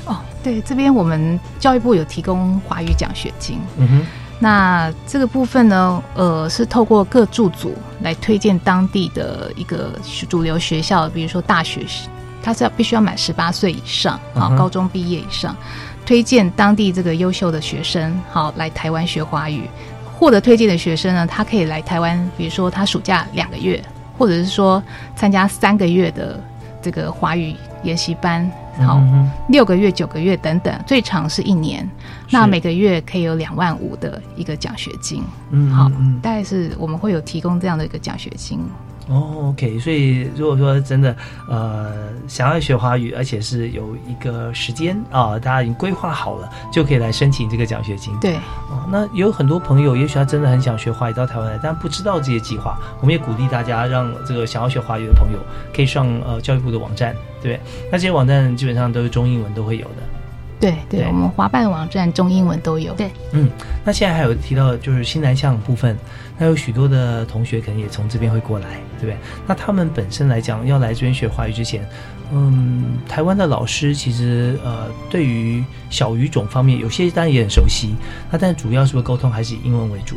[0.05, 3.59] 哦，对，这边我们教育部有提供华语奖学金。
[3.77, 4.07] 嗯哼。
[4.41, 9.93] 那这个部分呢，呃，是透过各驻组来推荐当地的一个
[10.29, 11.87] 主流学校，比如说大学，
[12.43, 15.57] 他是要必须要满十八岁以上啊，高中毕业以上，
[16.05, 19.71] 推荐当地这个优秀的学生好来台湾学华语。
[20.13, 23.81] 获得推荐的学生呢，他可以来台湾，比如说他暑假两个月，
[24.19, 24.83] 或者是说
[25.15, 26.41] 参加三个月的
[26.83, 29.01] 这个华语研习班，好，
[29.49, 31.89] 六个月、九个月等等，最长是一年。
[32.31, 35.91] 那每个月可以有两万五的一个奖学金，嗯，好，
[36.21, 38.59] 大概是我们会有提供这样的一个奖学金。
[39.13, 41.15] 哦，OK，所以如果说真的，
[41.49, 41.93] 呃，
[42.27, 48.19] 想要学华语，而且是有一个时间啊，大家已经规划好了，就可以来申请这个奖学金。
[48.21, 48.37] 对，
[48.71, 52.79] 哦，那有很多朋友，也许他真的很想学华语到台湾来，但不知道这些计划。
[53.01, 55.39] 我们也鼓励大家，让这个想要学华语的朋友
[55.75, 60.03] 可以上呃教育部的网站，对那这些网站基本上都是中英文都会有的。
[60.61, 62.95] 对对，我们华办网站中英文都有。
[62.95, 63.51] 对，嗯，
[63.85, 65.99] 那现在还有提到就是新南向部分，
[66.39, 69.17] 那有许多的同学可能也从这边会过来，对不对？
[69.47, 71.89] 那他们本身来讲要来这边学华语之前，
[72.33, 77.95] 嗯，台湾的老师其实呃对于小语种方面有些当然也很熟悉，
[78.31, 80.17] 那但主要是不是沟通还是以英文为主？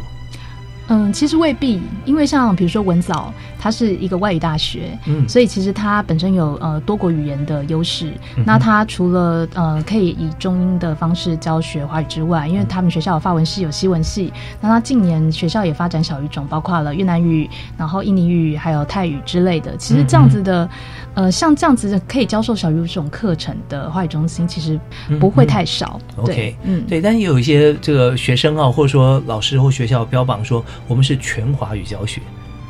[0.87, 8.13] 嗯，其实未必，因为像比如说文藻，它是一个外语大学，嗯，所以其实它本身有呃多国语言的优势。
[8.45, 19.75] 那它除了呃可以以中英的方式教学华语之外，因为他们学校有法文系、有西文系，那它近年学校也发展小语种，包括了越南语、然后印尼语、还有泰语之类的。
[19.77, 20.69] 其实这样子的，
[21.15, 24.79] 呃，像这样子的可以教授小语种课程的华语中心，其实
[25.19, 25.99] 不会太少。
[26.17, 30.63] OK，嗯，对，但也有一些这个学生啊，或者说老师或学校标榜说。
[30.87, 32.21] 我们是全华语教学，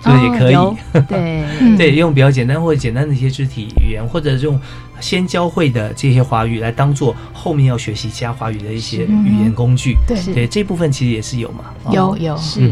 [0.02, 0.56] 所以也可以。
[1.08, 4.60] 对对，用比较简单或者简单的一些肢体语言，或者用
[5.00, 9.96] 先教会的这些华语来当做后面要学习其他华语的一些语言工具。
[10.08, 11.66] 对对，这部分其实也是有嘛。
[11.92, 12.72] 有有是。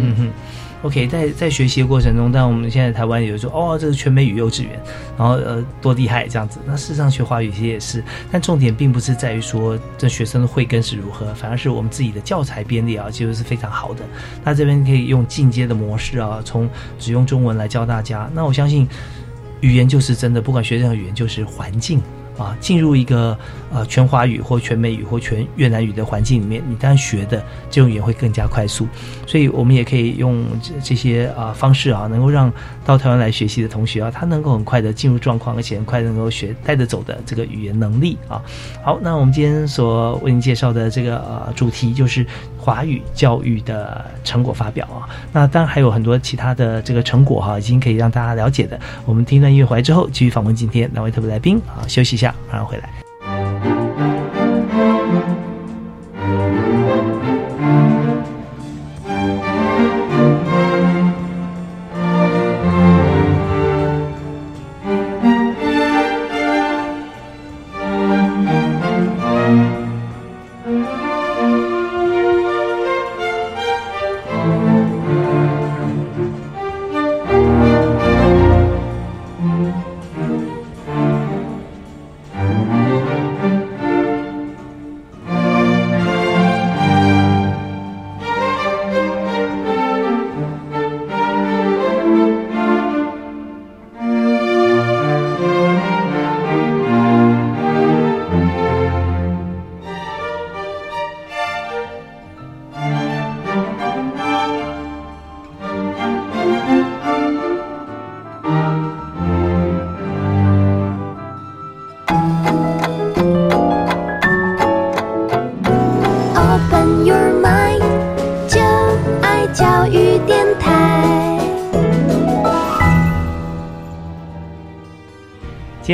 [0.83, 4.71] OK，在在学习的过程中，但我们现在台湾有说哦，这是全美语幼稚园，
[5.17, 6.59] 然后呃多厉害这样子。
[6.65, 14.03] 那事实上学华语其实也是，但重点并不是在于说这学生的慧根是如何，反而是我们自己的教材编列啊，其实是非常好的。
[14.43, 16.69] 那这边可以用进阶的模式啊，从
[16.99, 18.29] 只用中文来教大家。
[18.33, 18.85] 那我相信
[19.61, 22.01] 语言就是真的，不管学任何语言，就是环境
[22.37, 23.37] 啊，进入一个
[23.71, 28.87] 呃全华语或全美语或全越南语的环境里面，你当然学的这种语言会更加快速。
[29.27, 32.51] 所以我们也可以用这这些啊方式啊，能够让
[32.85, 38.41] 到台湾来学习的同学啊，他能够很快的进入状况，而且很快能够学带得走的这个语言能力啊。
[38.83, 42.25] 好，那我们今天所为您介绍的这个呃主题就是
[42.63, 45.03] 华语教育的成果发表啊。
[45.33, 48.79] 那当然还有很多其他的这个成果哈，已经可以让大家了解的。
[49.05, 53.02] 我们听一段音乐回来之后，继续访问今天两位特别来宾啊，休息一下，马上回来。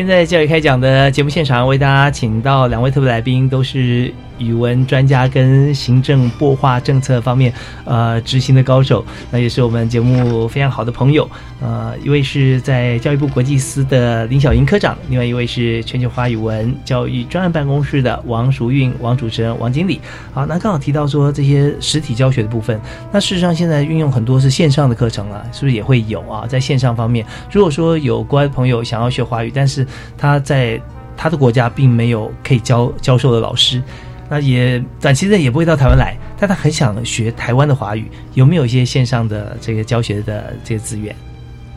[0.09, 4.11] 在教育开讲的节目现场，为大家请到两位特别来宾，都是。
[4.39, 7.53] 语文专家跟行政擘画政策方面，
[7.85, 11.29] 呃，执行的高手，那也是我们节目非常好的朋友。
[11.61, 19.99] 呃，一位是在教育部国际司的林小英科长，另外一位是全球华语文教育专案办公室的王淑韵王主持人王经理。
[20.33, 22.79] 好，那刚好提到说这些实体教学的部分，
[23.11, 26.47] 那事实上现在运用很多是线上的课程了，是不是也会有啊？
[26.47, 29.85] 在线上方面，如果说有国外的朋友想要学华语，但是
[30.17, 30.81] 他在
[31.17, 33.83] 他的国家并没有可以教教授的老师。
[34.29, 41.15] 那也短期内也不会到台湾来，但他很想学台湾的华语，有没有一些线上的这个教学的这个资源？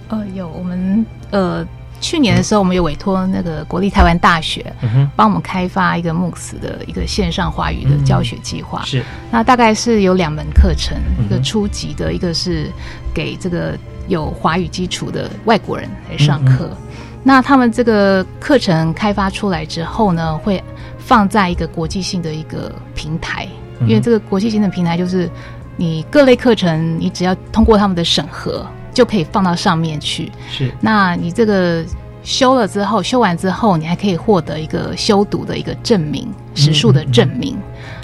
[0.08, 1.66] 呃，有，我们呃
[2.00, 4.70] 去年的时候，我们有委托那个国立台湾大学，
[5.16, 8.84] 帮我们开发一个 MOOC 的一个线上华语的教学计划。
[8.84, 12.70] 是，那大概是有两门课程，一个初级的，一个是
[13.14, 13.78] 给这个
[14.08, 16.76] 有华语基础的外国人来上课。
[17.22, 20.62] 那他们这个课程开发出来之后呢，会。
[21.04, 23.46] 放在一个国际性的一个平台，
[23.80, 25.28] 因为这个国际性的平台就是
[25.76, 28.64] 你各类课程，你只要通过他们的审核，
[28.94, 30.30] 就可以放到上面去。
[30.48, 31.84] 是，那你这个
[32.22, 37.58] 修了之后，修完之后，你还可以获得一个修读的一个证明，时数的证明。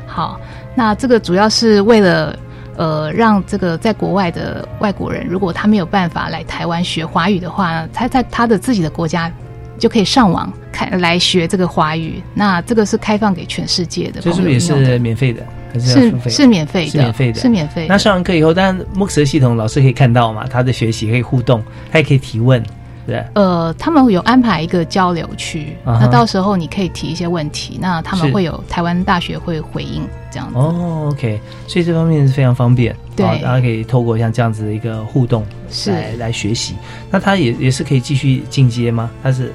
[0.05, 0.39] 好，
[0.75, 2.37] 那这个主要是为了
[2.79, 9.31] 呃，让这个在国外的外国人，如果他没有办法来台湾学华语的话，他在他的自己的国家。
[9.79, 15.41] 就可以上网看来学这个华语，那这个是开放给全世界的，这是不是也是免费的？
[15.72, 16.91] 还是是是免费的？
[16.91, 17.87] 是免费的，是免费。
[17.89, 20.45] 那上完课以后，但 MOOC 系统老师可以看到嘛？
[20.51, 21.62] 他的学习可以互动，
[21.93, 22.61] 他也可以提问，
[23.09, 23.25] 对。
[23.35, 30.59] 呃，他们有安排一个交流区，那到时候你可以提一些问题，那他们会有台湾大学会回应这样子。
[30.59, 35.45] 哦，OK，所以这方面是非常方便，对，大家可以透过像这样子的一个互动
[35.87, 36.75] 来来学习。
[37.11, 39.11] 那他也也是可以继续进阶吗？
[39.23, 39.51] 他是？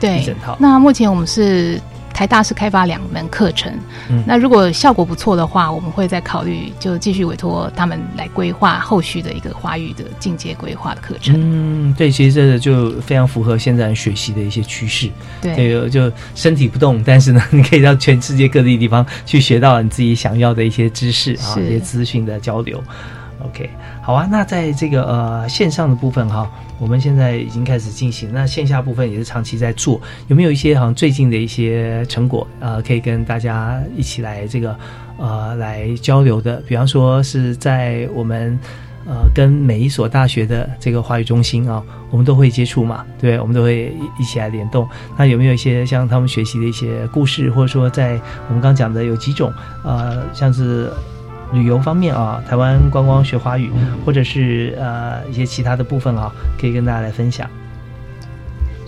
[0.00, 0.22] 对，
[0.58, 1.80] 那目前我们是
[2.14, 3.70] 台大是开发两门课程，
[4.24, 11.34] 那如果效果不错的话，我们会再考虑就继续委托他们来规划后续的一个华语的进阶规划的课程。
[11.36, 15.10] 嗯，对，其实这个就非常符合现在学习的一些趋势。
[15.42, 22.80] 对，就身体不动，但是呢， 你可以到全世界各地地方去学到你自己想要的一些知识啊，一些资讯的交流。
[23.44, 23.68] OK，
[24.02, 26.50] 好啊，那在这个呃线上的部分哈。
[26.80, 34.76] 我们现在已经开始进行，那线下部分也是长期在做，有没有一些好像最近的一些成果，呃，可以跟大家一起来这个
[35.16, 36.56] 呃来交流的？
[36.66, 38.58] 比方说是在我们
[39.06, 41.80] 呃跟每一所大学的这个华语中心啊，
[42.10, 44.86] 我们都会接触嘛，对，我们都会一起来联动。
[45.16, 49.52] 那有没有一些像他们学习的一些故事，或者说在我们刚讲的有几种
[49.84, 50.90] 呃，像是。
[51.54, 53.70] 旅游方面啊，台湾观光学华语，
[54.04, 56.30] 或者是呃一些其他的部分啊，
[56.60, 57.48] 可以跟大家来分享。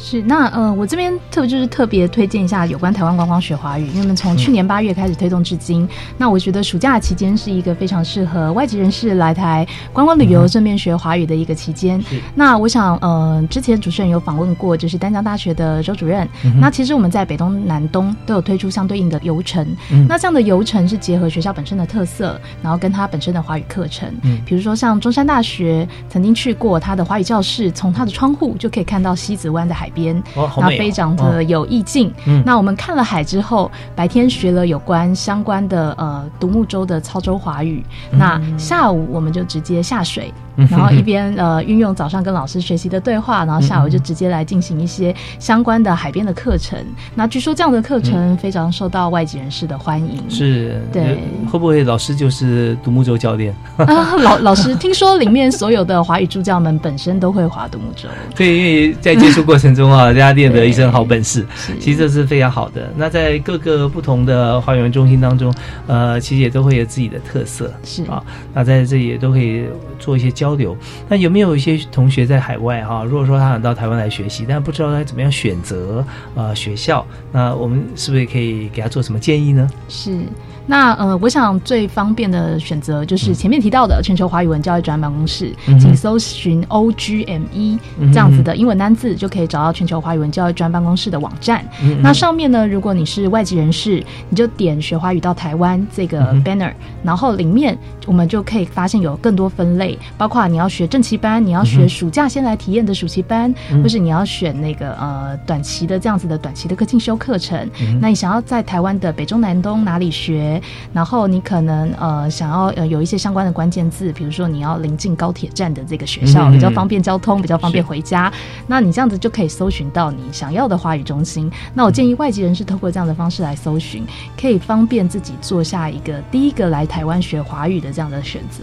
[0.08, 12.00] 是，那呃，我这边特就是特别推荐一下有关台湾观光学华语，因为我们从去年八月开始推动至今，那我觉得暑假期间是一个非常适合外籍人士来台观光旅游、顺便学华语的一个期间。
[12.36, 16.28] 那我想，呃，之前主持人有访问过，就是丹江大学的周主任。
[16.60, 19.66] 那其实我们在北东南东都有推出相对应的游程。
[20.08, 24.08] 那这样的游程是结合学校本身的特色，然后跟它本身的华语课程。
[24.22, 30.22] 嗯，比如说像中山大学曾经去过它的华语教室，从它的窗户就可以看到西子湾的海边，
[30.58, 32.12] 那非常的有意境。
[32.44, 40.32] 那我们看了海之后，白天学了有关相关的呃独木舟的操舟华语，那下午我们就直接下水。
[40.56, 46.78] 然后一边呃运用早上跟老师学习的对话，然后下午就直接来进行一些相关的海边的课程。
[47.14, 50.22] 那据说这样的课程非常受到外籍人士的欢迎。
[50.30, 51.18] 是，对，
[51.50, 53.54] 会不会老师就是独木舟教练？
[53.76, 58.08] 啊老 老师听说里面所有的华语助教们本身都会划独木舟。
[58.34, 61.44] 对，因为在接触过程中啊，大家练得一身好本事，
[61.78, 62.90] 其实这是非常好的。
[62.96, 65.52] 那在各个不同的花园中心当中，
[65.86, 67.70] 呃，其实也都会有自己的特色。
[67.84, 68.22] 是啊，
[68.54, 69.66] 那在这里也都可以
[69.98, 70.45] 做一些教。
[70.46, 70.76] 交流，
[71.08, 73.02] 那有没有一些同学在海外哈？
[73.02, 76.04] 如果说他想到台湾来学习，但不知道该怎么样选择
[76.36, 79.68] 呃学校，那我们是不是也可以给他做什么建议呢？
[79.88, 80.20] 是。
[80.66, 87.78] 那呃，我想最方便的选择就是前面提到的全球华语文教育专办公室，请搜寻 O G M E
[88.12, 91.64] 这样子的英文单字，就可以找到全球华语文教育专办公室的网站。
[92.00, 96.72] 那上面呢，如果你是外籍人士，你就点学华语到台湾这个 banner，
[97.04, 107.70] 然后里面我们就可以发现有更多分类，包括你要学正期班，你要学暑假先来体验的暑期班，或是你要选那个呃短期的这样子的短期的课进修课程。
[108.00, 110.55] 那你想要在台湾的北中南东哪里学？
[110.92, 118.32] 然后你可能呃想要呃有一些相关的关键字，比如说你要临近高铁站的这个学校，比较方便交通，比较方便回家。
[118.66, 121.50] 那你这样子就可以搜寻到你想要的华语中心。
[121.74, 124.04] 那我建议外籍人士透过这样的方式来搜寻，
[124.40, 128.62] 可以方便自己做下一个第一个来台湾学华语的这样的选择。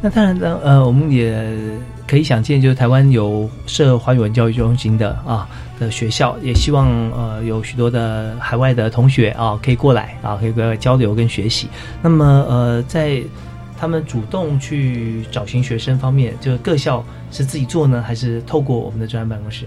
[0.00, 1.56] 那当然呢，呃，我们也
[2.06, 5.48] 可以想见，就是台湾有设华语文教育中心的啊。
[5.80, 11.68] 的学校也希望呃有许多的海外的同学啊可以过来啊可以过来交流跟学习。
[12.00, 13.20] 那么呃在
[13.76, 17.04] 他们主动去找寻学生方面，就是各校。
[17.32, 19.66] 是自己做呢，还是透过我们的专案办公室？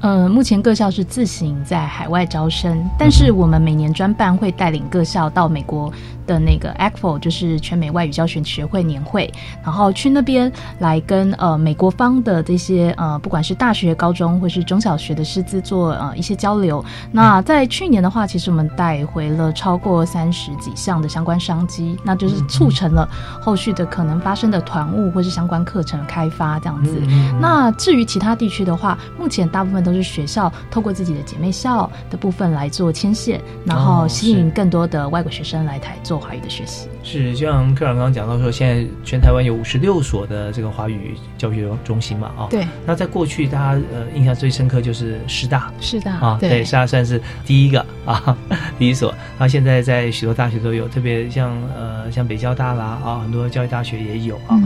[0.00, 5.92] 呃，目前各校是自行在海外招生，但是我们每年专办会带领各校到美国
[6.26, 9.32] 的那个 ACFO，就是全美外语教学学会年会，
[9.62, 16.82] 然后去那边来跟呃美国方的这些呃不管是大学、高中或是中小学的师资做呃一些交流。
[17.12, 23.08] 那在去年的话，其实我们带回了超过三十几项的相关商机，那就是促成了
[23.40, 27.01] 后续的可能发生的团务或是相关课程的开发这样子。
[27.40, 36.88] 那至于其他地区的话，目前大部分都是学校透过自己的姐妹校的部分来做牵线，然后吸引更多的外国学生来台做华语的学习。
[37.04, 42.66] 是，就像科长刚刚讲到说，现在全台湾有五十六所的这个华语教学中心嘛，啊，对。
[42.86, 48.36] 那在过去，大家呃印象最深刻就是师大，师大啊，对，师大算是第一个啊，
[48.78, 49.12] 第一所。
[49.38, 54.60] 那现在在许多大学都有，特别像呃像北交大啦啊，很多教育大学也有啊。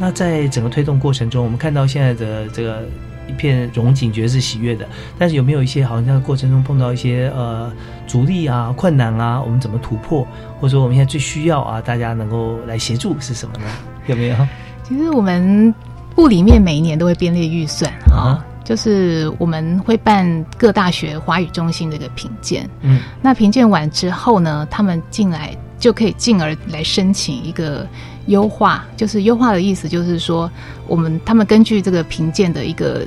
[0.00, 2.82] 那在整个推动过程中，我们看到现在的这个
[3.28, 4.88] 一片荣景，觉得是喜悦的。
[5.18, 7.70] 但是有没有一些好像在过程中碰到一些呃
[8.06, 9.38] 阻力啊、困难啊？
[9.38, 10.26] 我们怎么突破？
[10.58, 13.66] 或者说我们现在最需要啊，大家能够来协助是什么呢？
[14.06, 14.36] 有没有？
[14.82, 15.74] 其实我们
[16.14, 22.66] 部里面每一年都会编列预算啊，就是我们会办各大学华语中心的一个评鉴。
[22.80, 27.86] 嗯，那评鉴完之后呢，他们进来就可以进而来申请一个。
[28.30, 30.50] 优化就是优化的意思，就是说
[30.86, 33.06] 我们他们根据这个评鉴的一个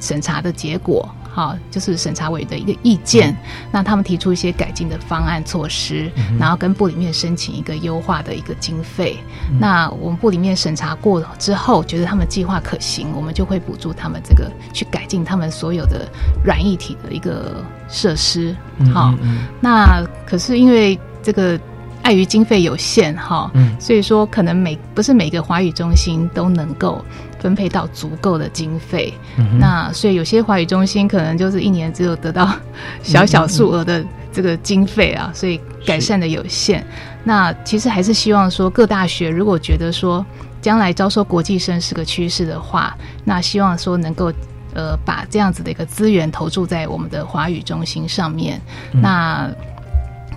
[0.00, 3.34] 审查的结果，好，就是审查委的一个意见，
[3.70, 9.16] 那他们提出一些改进的方案措施，然后跟部里面申请一个优化的一个经费。
[9.60, 16.08] 那我们部里面审查过之后，觉得他们计划可行，我们就会补助他们这个去改进他们所有的
[16.44, 18.54] 软一体的一个设施。
[18.92, 19.14] 好，
[19.60, 21.58] 那可是因为这个。
[22.06, 23.74] 碍于经费有限，哈，嗯。
[23.80, 27.04] 所以说可能每不是每个华语中心都能够
[27.40, 32.54] 分配到足够的经费，嗯那所以有些华语中心可能就是一年只有得到
[33.02, 36.86] 小小数额的这个经费啊，所以改善的有限。
[37.24, 40.24] 那其实还是希望说各大学如果觉得说
[40.62, 44.32] 将来招收国际生是个趋势的话，那希望说能够
[44.74, 48.60] 呃把这样子的一个资源投注在我们的华语中心上面，
[48.92, 49.50] 那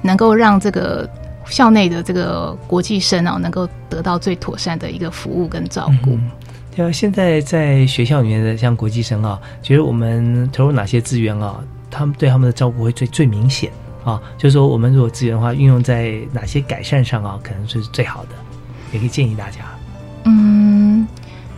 [0.02, 1.08] 能够让这个。
[1.50, 6.18] 校内的这个国际生啊，能够得到最妥善的一个服务跟照顾。
[6.76, 11.60] 对啊，现在在学校里面的像国际生啊，觉得我们投入哪些资源啊，
[11.92, 13.72] 他们对他们的照顾会最最明显
[14.06, 14.22] 啊。
[14.38, 18.30] 就是说，我们如果资源的话，运用在哪些改善上啊，可能是最好的，
[18.94, 19.58] 也可以建议大家。
[20.26, 20.99] 嗯，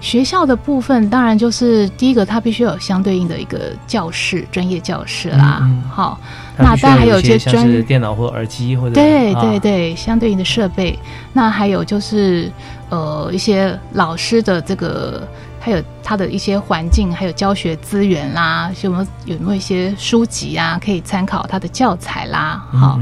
[0.02, 5.70] 学校的部分当然就是第一个，它必须有相对应的一个教室，专业教室啦。
[5.90, 6.20] 好，
[6.58, 10.98] 那当然还有一些专电脑或耳机或者对对对，相对应的设备。
[11.32, 12.52] 那还有就是
[12.90, 15.22] 呃一些老师的这个，
[15.60, 22.60] 还有他的一些环境，还有教学资源啦，有没有有没有一些书籍啊可以参考他的教材啦？
[22.74, 23.00] 好，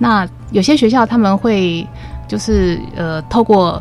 [0.00, 1.86] 那有些学校他们会
[2.26, 3.80] 就是呃透过。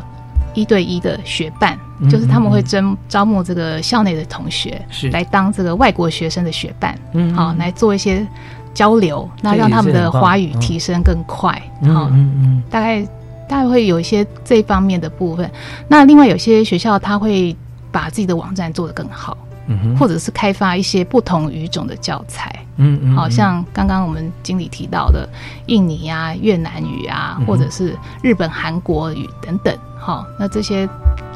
[0.53, 1.77] 一对一的学伴，
[2.09, 5.09] 就是他们会征招募这个校内的同学，是。
[5.09, 8.25] 来当这个外国学生的学伴，嗯，好来做一些
[8.73, 11.51] 交流，那让他们的华语提升更快，
[11.83, 13.01] 好，嗯嗯，大概
[13.47, 15.49] 大概会有一些这方面的部分。
[15.87, 17.55] 那另外有些学校他会
[17.91, 19.37] 把自己的网站做得更好，
[19.69, 25.29] 嗯或者是开发一些不同语种的教材，嗯嗯，好像刚刚我们经理提到的
[25.67, 29.77] 印尼啊、越南语啊，或者是日本、韩国语等等。
[29.97, 30.87] 好，那这些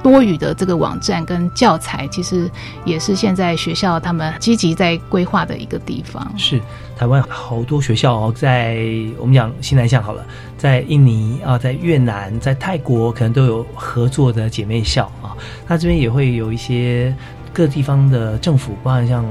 [0.02, 2.50] 多语的这个网站跟教材，其实
[2.86, 6.26] 也是现在学校他们积极在规划的一个地方。
[6.38, 6.62] 是
[6.98, 8.78] 台湾好多学校哦，在
[9.20, 10.26] 我们讲西南向好了，
[10.58, 15.36] 在印尼啊，在越南，在泰国，可能都有合作的姐妹校啊。
[15.68, 17.14] 那这边也会有一些
[17.54, 19.24] 各地方的政府，包含像。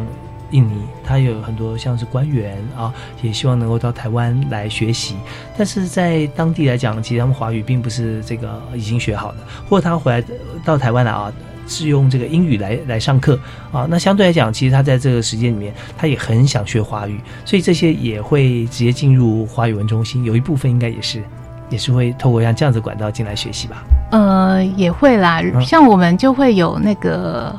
[0.53, 2.93] 印尼，他有很多像是官员啊，
[3.23, 5.17] 也希望能够到台湾来学习。
[5.57, 10.23] 但是在当地来讲，其实他们华语并不是这个已经学好的，或者他回来
[10.63, 11.33] 到台湾来啊，
[11.67, 13.41] 是用这个英语来来上课
[13.73, 13.87] 啊。
[13.89, 20.23] 那相对来讲，其实他在这个时间里面，他也很想学华语，所以这些也会直接进入华语文中心。
[20.23, 21.23] 有一部分应该也是，
[21.71, 23.83] 也是会透过像这样子管道进来学习吧。
[24.11, 27.59] 呃，也会啦，像我们就会有那个。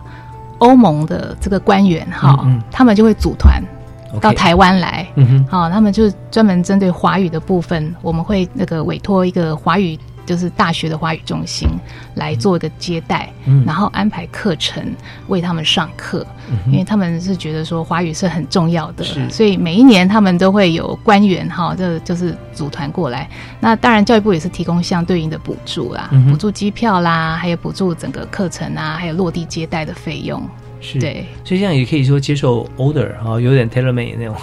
[0.64, 3.62] 欧盟的这个官员哈，他们就会组团
[4.22, 5.06] 到台湾来，
[5.50, 10.00] 好，他们就专门针对华语的部分，我们会那个委托一个华语。
[10.26, 11.68] 就是大学的华语中心
[12.16, 13.32] 来做一个接待，
[13.66, 14.94] 然后安排课程
[15.28, 16.26] 为他们上课，
[16.68, 23.30] 因为他们是觉得说华语是很重要的，所以每一年他们都会有官员哈，这就是组团过来。
[23.60, 30.42] 那当然教育部也是提供相对应的补助啦，补助机票啦，还有补助整个课程啊，还有落地接待的费用。
[30.84, 34.36] 是，对，所以这样也可以说接受 order 啊，有点 tailor made 那种，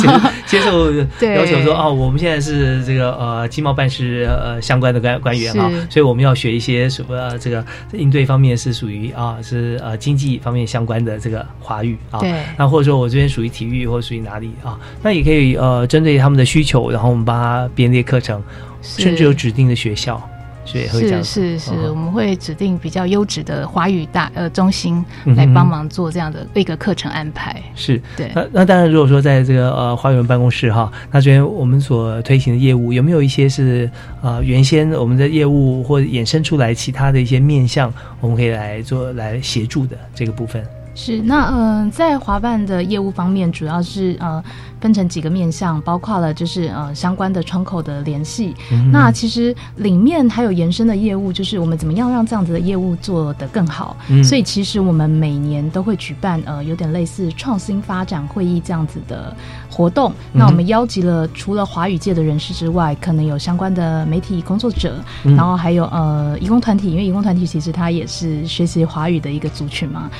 [0.46, 18.42] 接受要求说哦，我们现在是这个呃经贸办事呃相关的官官员啊，所以我们要学一些什么这个应对方面是属于啊是呃经济方面相关的这个华语啊，对，那或者说我这边属于体育或属于哪里啊，那也可以呃针对他们的需求，然后我们帮他编列课程，
[18.82, 20.20] 甚至有指定的学校。
[20.66, 25.02] 是是是，我们会指定比较优质的华语大呃中心
[25.36, 27.62] 来帮忙做这样的一个课程安排。
[27.74, 28.30] 是对。
[28.34, 33.88] 那那当然，如果说在这个呃华语文办公室哈，那这边我们所推行的业务有没有一些是
[34.20, 40.62] 呃原先我们的业务或衍生出来其他的一些面向，我们可以来做来协助的这个部分？
[40.94, 44.42] 是那嗯，在华办的业务方面，主要是呃。
[44.80, 48.54] 分成几个面向，包括了就是呃相关的窗口的联系。
[48.92, 53.96] 那其实里面还有延伸的业务，就是我们怎么样让这样子的业务做得更好。
[54.22, 59.34] 所以其实我们每年都会举办呃有点类似创新发展会议这样子的
[59.70, 60.12] 活动。
[60.32, 70.10] 那我们邀集了除了华语界的人士之外，可能有相关的媒体工作者，然后还有呃义工团体，因为义工团体其实它也是学习华语的一个族群嘛。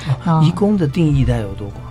[0.43, 1.83] 义工的定义大概有多广？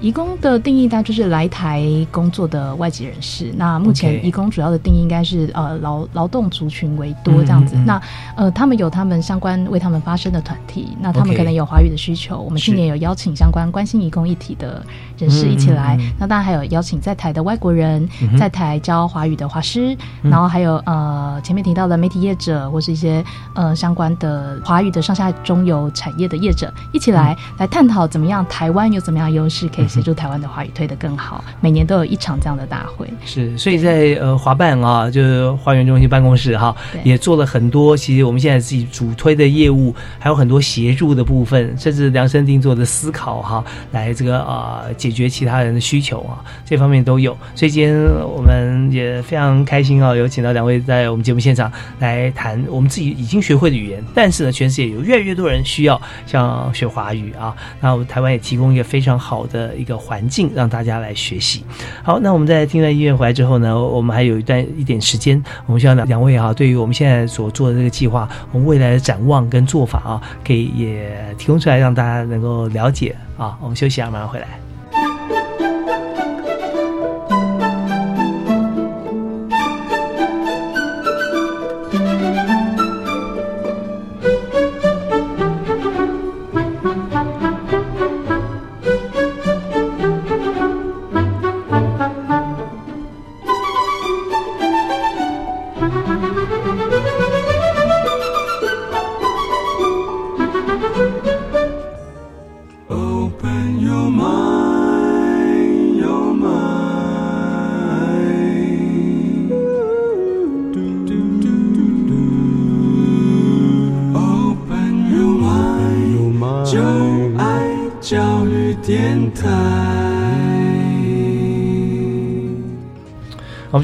[0.00, 3.52] 移工的定义，大就是来台工作的外籍人士。
[3.56, 7.74] 那目前移工主要的定义应该是呃劳劳动族群为多这样子。
[7.86, 8.00] 那
[8.36, 12.38] 呃他们有他们相关为他们发声的团体，那他们可能有华语的需求。
[12.38, 14.84] 我们去年有邀请相关关心移工议题的
[15.18, 15.98] 人士一起来。
[16.18, 18.06] 那当然还有邀请在台的外国人，
[18.38, 23.24] 在台教华语的华师，然后还有呃前面提到的媒体业者或是一些
[23.54, 29.86] 呃相关的华语的上下中游产业的业者一起来来探讨怎么样台湾有怎么样优势可以。
[29.96, 33.08] 协助台湾的华语推得更好，每年都有一场这样的大会。
[33.24, 37.96] 是，所以在呃华办啊，就是花园中心办公室哈，也做了很多。
[37.96, 47.34] 其实我们现在自己主推的业务，还有很多协助的部分，甚至量身定做的思考哈，来这个啊解决其他人的需求啊，这方面都有。
[47.54, 59.75] 所以今天我们也非常开心啊，有请到两位在我们节目现场来谈我们自己已经学会的语言，但是呢，全世界有越来越多人需要像学华语啊，那我们台湾也提供一个非常好的。
[59.76, 61.64] 一个环境，让大家来学习。
[62.02, 73.56] 好，那我们在听完音乐回来之后呢，我们还有一段一点时间，我们希望两两位啊，对于我们现在所做的这个计划，我们未来的展望跟做法啊，可以也提供出来，让大家能够了解啊。
[73.60, 74.65] 我们休息啊，马上回来。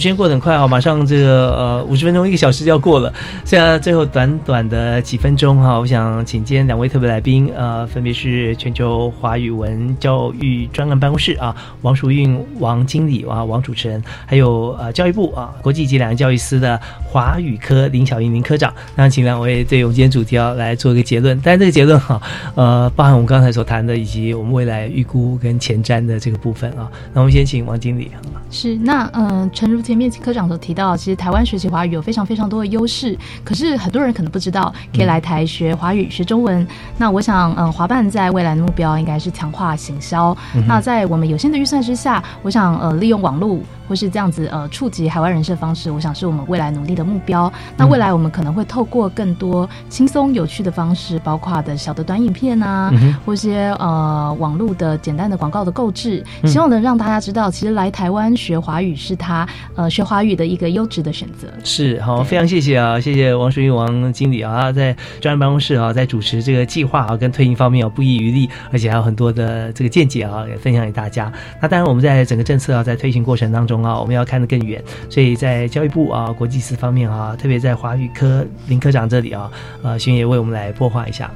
[0.03, 22.21] 时间过得很快啊，马上这个呃五十分钟一个小时就要过了，剩下最后短短的几分钟哈，我想请今天两位特别来宾，呃，分别是全球华语文教育专案办公室啊王淑韵王经理啊王主持人，还有呃教育部啊国际级两岸教育司的华语科林小英林科长，那请两位对我们今天主题要来做一个结论，但是这个结论哈，
[22.57, 28.11] 呃，包含我们刚才所谈的以及我们未来预估跟前瞻的这个部分啊，那我们先请王经理
[28.51, 29.81] 是那嗯，陈如。
[29.93, 33.15] 前面科长所提到，其实台湾学习华语有非常非常多的优势，
[33.45, 36.67] 可是很多人可能不知道，可以来台学华语、学中文。
[36.97, 40.35] 那我想，嗯，华办在未来的目标应该是强化行销。
[40.67, 43.61] 那在我们有限的预算之下，我想，呃，利用网络。
[43.93, 47.53] 或是这样子呃触及海外人士的方式，我想是我们未来努力的目标。
[47.77, 52.91] 那未来我们可能会透过更多轻松有趣的方式，包括的小的短影片啊，
[53.27, 61.49] 或些呃网络的简单的广告的购置，希望能让大家知道，其实来台湾学华语是他呃学华语的一个优质的选择。
[61.63, 71.31] 是好，非常谢谢啊，谢谢王淑玉王经理啊，在专案办公室啊，在主持这个计划啊跟推行方面啊不遗余力，而且还有很多的这个见解啊也分享给大家。
[71.61, 73.82] 那当然我们在整个政策啊在推行过程当中。
[73.83, 79.51] 啊，我们要看得更远，所以在教育部啊、国际司方面啊，特别在华语科林科长这里啊，
[79.83, 81.31] 呃，巡也为我们来破化一下。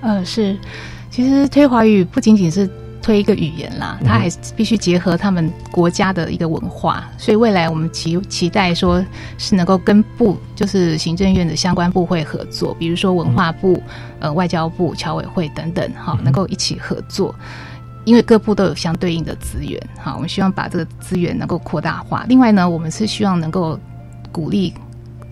[0.00, 0.56] 呃，是，
[1.10, 2.68] 其实推华语不仅仅是
[3.02, 9.04] 推一个语言啦，它还必须结合他们国家的一个文化，所以未来我们期期待说
[9.38, 13.82] 是能够跟部，就是行政院的相关部会合作，比如说文化部、
[14.18, 17.34] 呃外交部、侨委会等等，哈，能够一起合作。
[18.10, 22.26] 因为各部都有相对应的资源，好，我们希望把这个资源能够扩大化。
[22.28, 23.78] 另外呢，我们是希望能够
[24.32, 24.74] 鼓励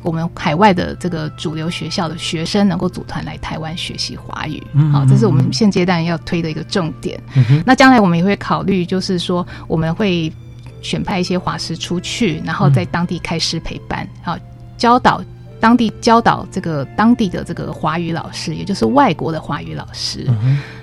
[0.00, 4.62] 我们海外的这个主流学校的学生能够组团来台湾学习华语，
[4.92, 7.20] 好，这是我们现阶段要推的一个重点。
[7.66, 10.32] 那将来我们也会考虑，就是说我们会
[10.80, 14.38] 选派一些华师出去，然后在当地开师培班，好，
[14.76, 15.20] 教导。
[15.60, 20.26] 当地教导这个当地的这个华语老师，也就是外国的华语老师，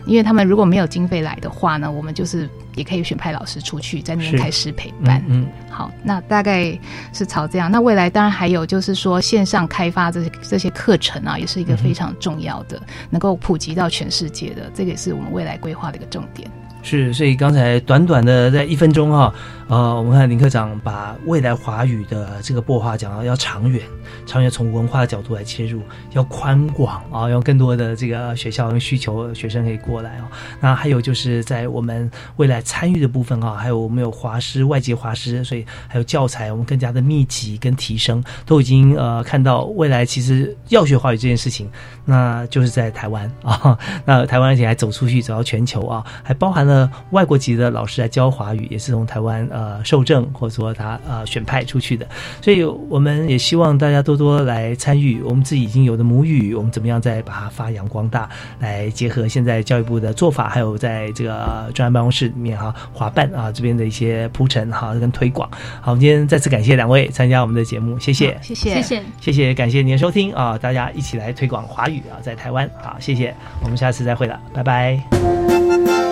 [0.06, 5.24] 因为他们如果没有经费来的话呢，我们就是也可以选派老师出去在那边开师陪伴。
[5.28, 6.78] 嗯，好，那大概
[7.14, 7.72] 是朝这样。
[7.72, 16.50] 那未来当然还有就是说线上开发这些这些课程啊，也是一个非常重要的，能够普及到全世界的，这个也是我们未来规划的一个重点。
[16.84, 19.34] 是，所以刚才短短的在一分钟哈，
[19.68, 23.82] 呃，我们看林科长把未来华语的这个播话讲到要长远，
[24.26, 30.30] 长远从文化的角度来切入，要宽广啊，用更多的这个学校跟需求学生可以过来啊。
[30.62, 41.68] 那还有就是在我们未来参与的部分啊，还有我们有华师外籍华师，所以还有教材我们更加的密集跟提升，都已经呃看到未来其实要学华语这件事情，
[42.06, 46.90] 那就是在台湾啊，那台湾而且还走出去走到全球啊，还包含了。
[47.12, 52.06] 外国籍的老师来教华语，也是从台湾呃受政或者说他呃选派出去的，
[52.42, 55.22] 所以我们也希望大家多多来参与。
[55.22, 58.30] 我们自己已经有的母语，我们怎么样再把它发扬光大？
[58.60, 65.50] 来结合现在教育部的做法，还有在这个专案办公室里面哈华办啊这边的一些铺陈哈跟推广。
[65.82, 70.58] 好，我们今天再次感谢两位参加我们的节目，谢谢，谢谢，谢谢，谢谢，感谢您的收听啊！
[70.58, 73.34] 大家一起来推广华语啊，在台湾好，谢谢，
[73.64, 76.05] 我们下次再会了，拜拜。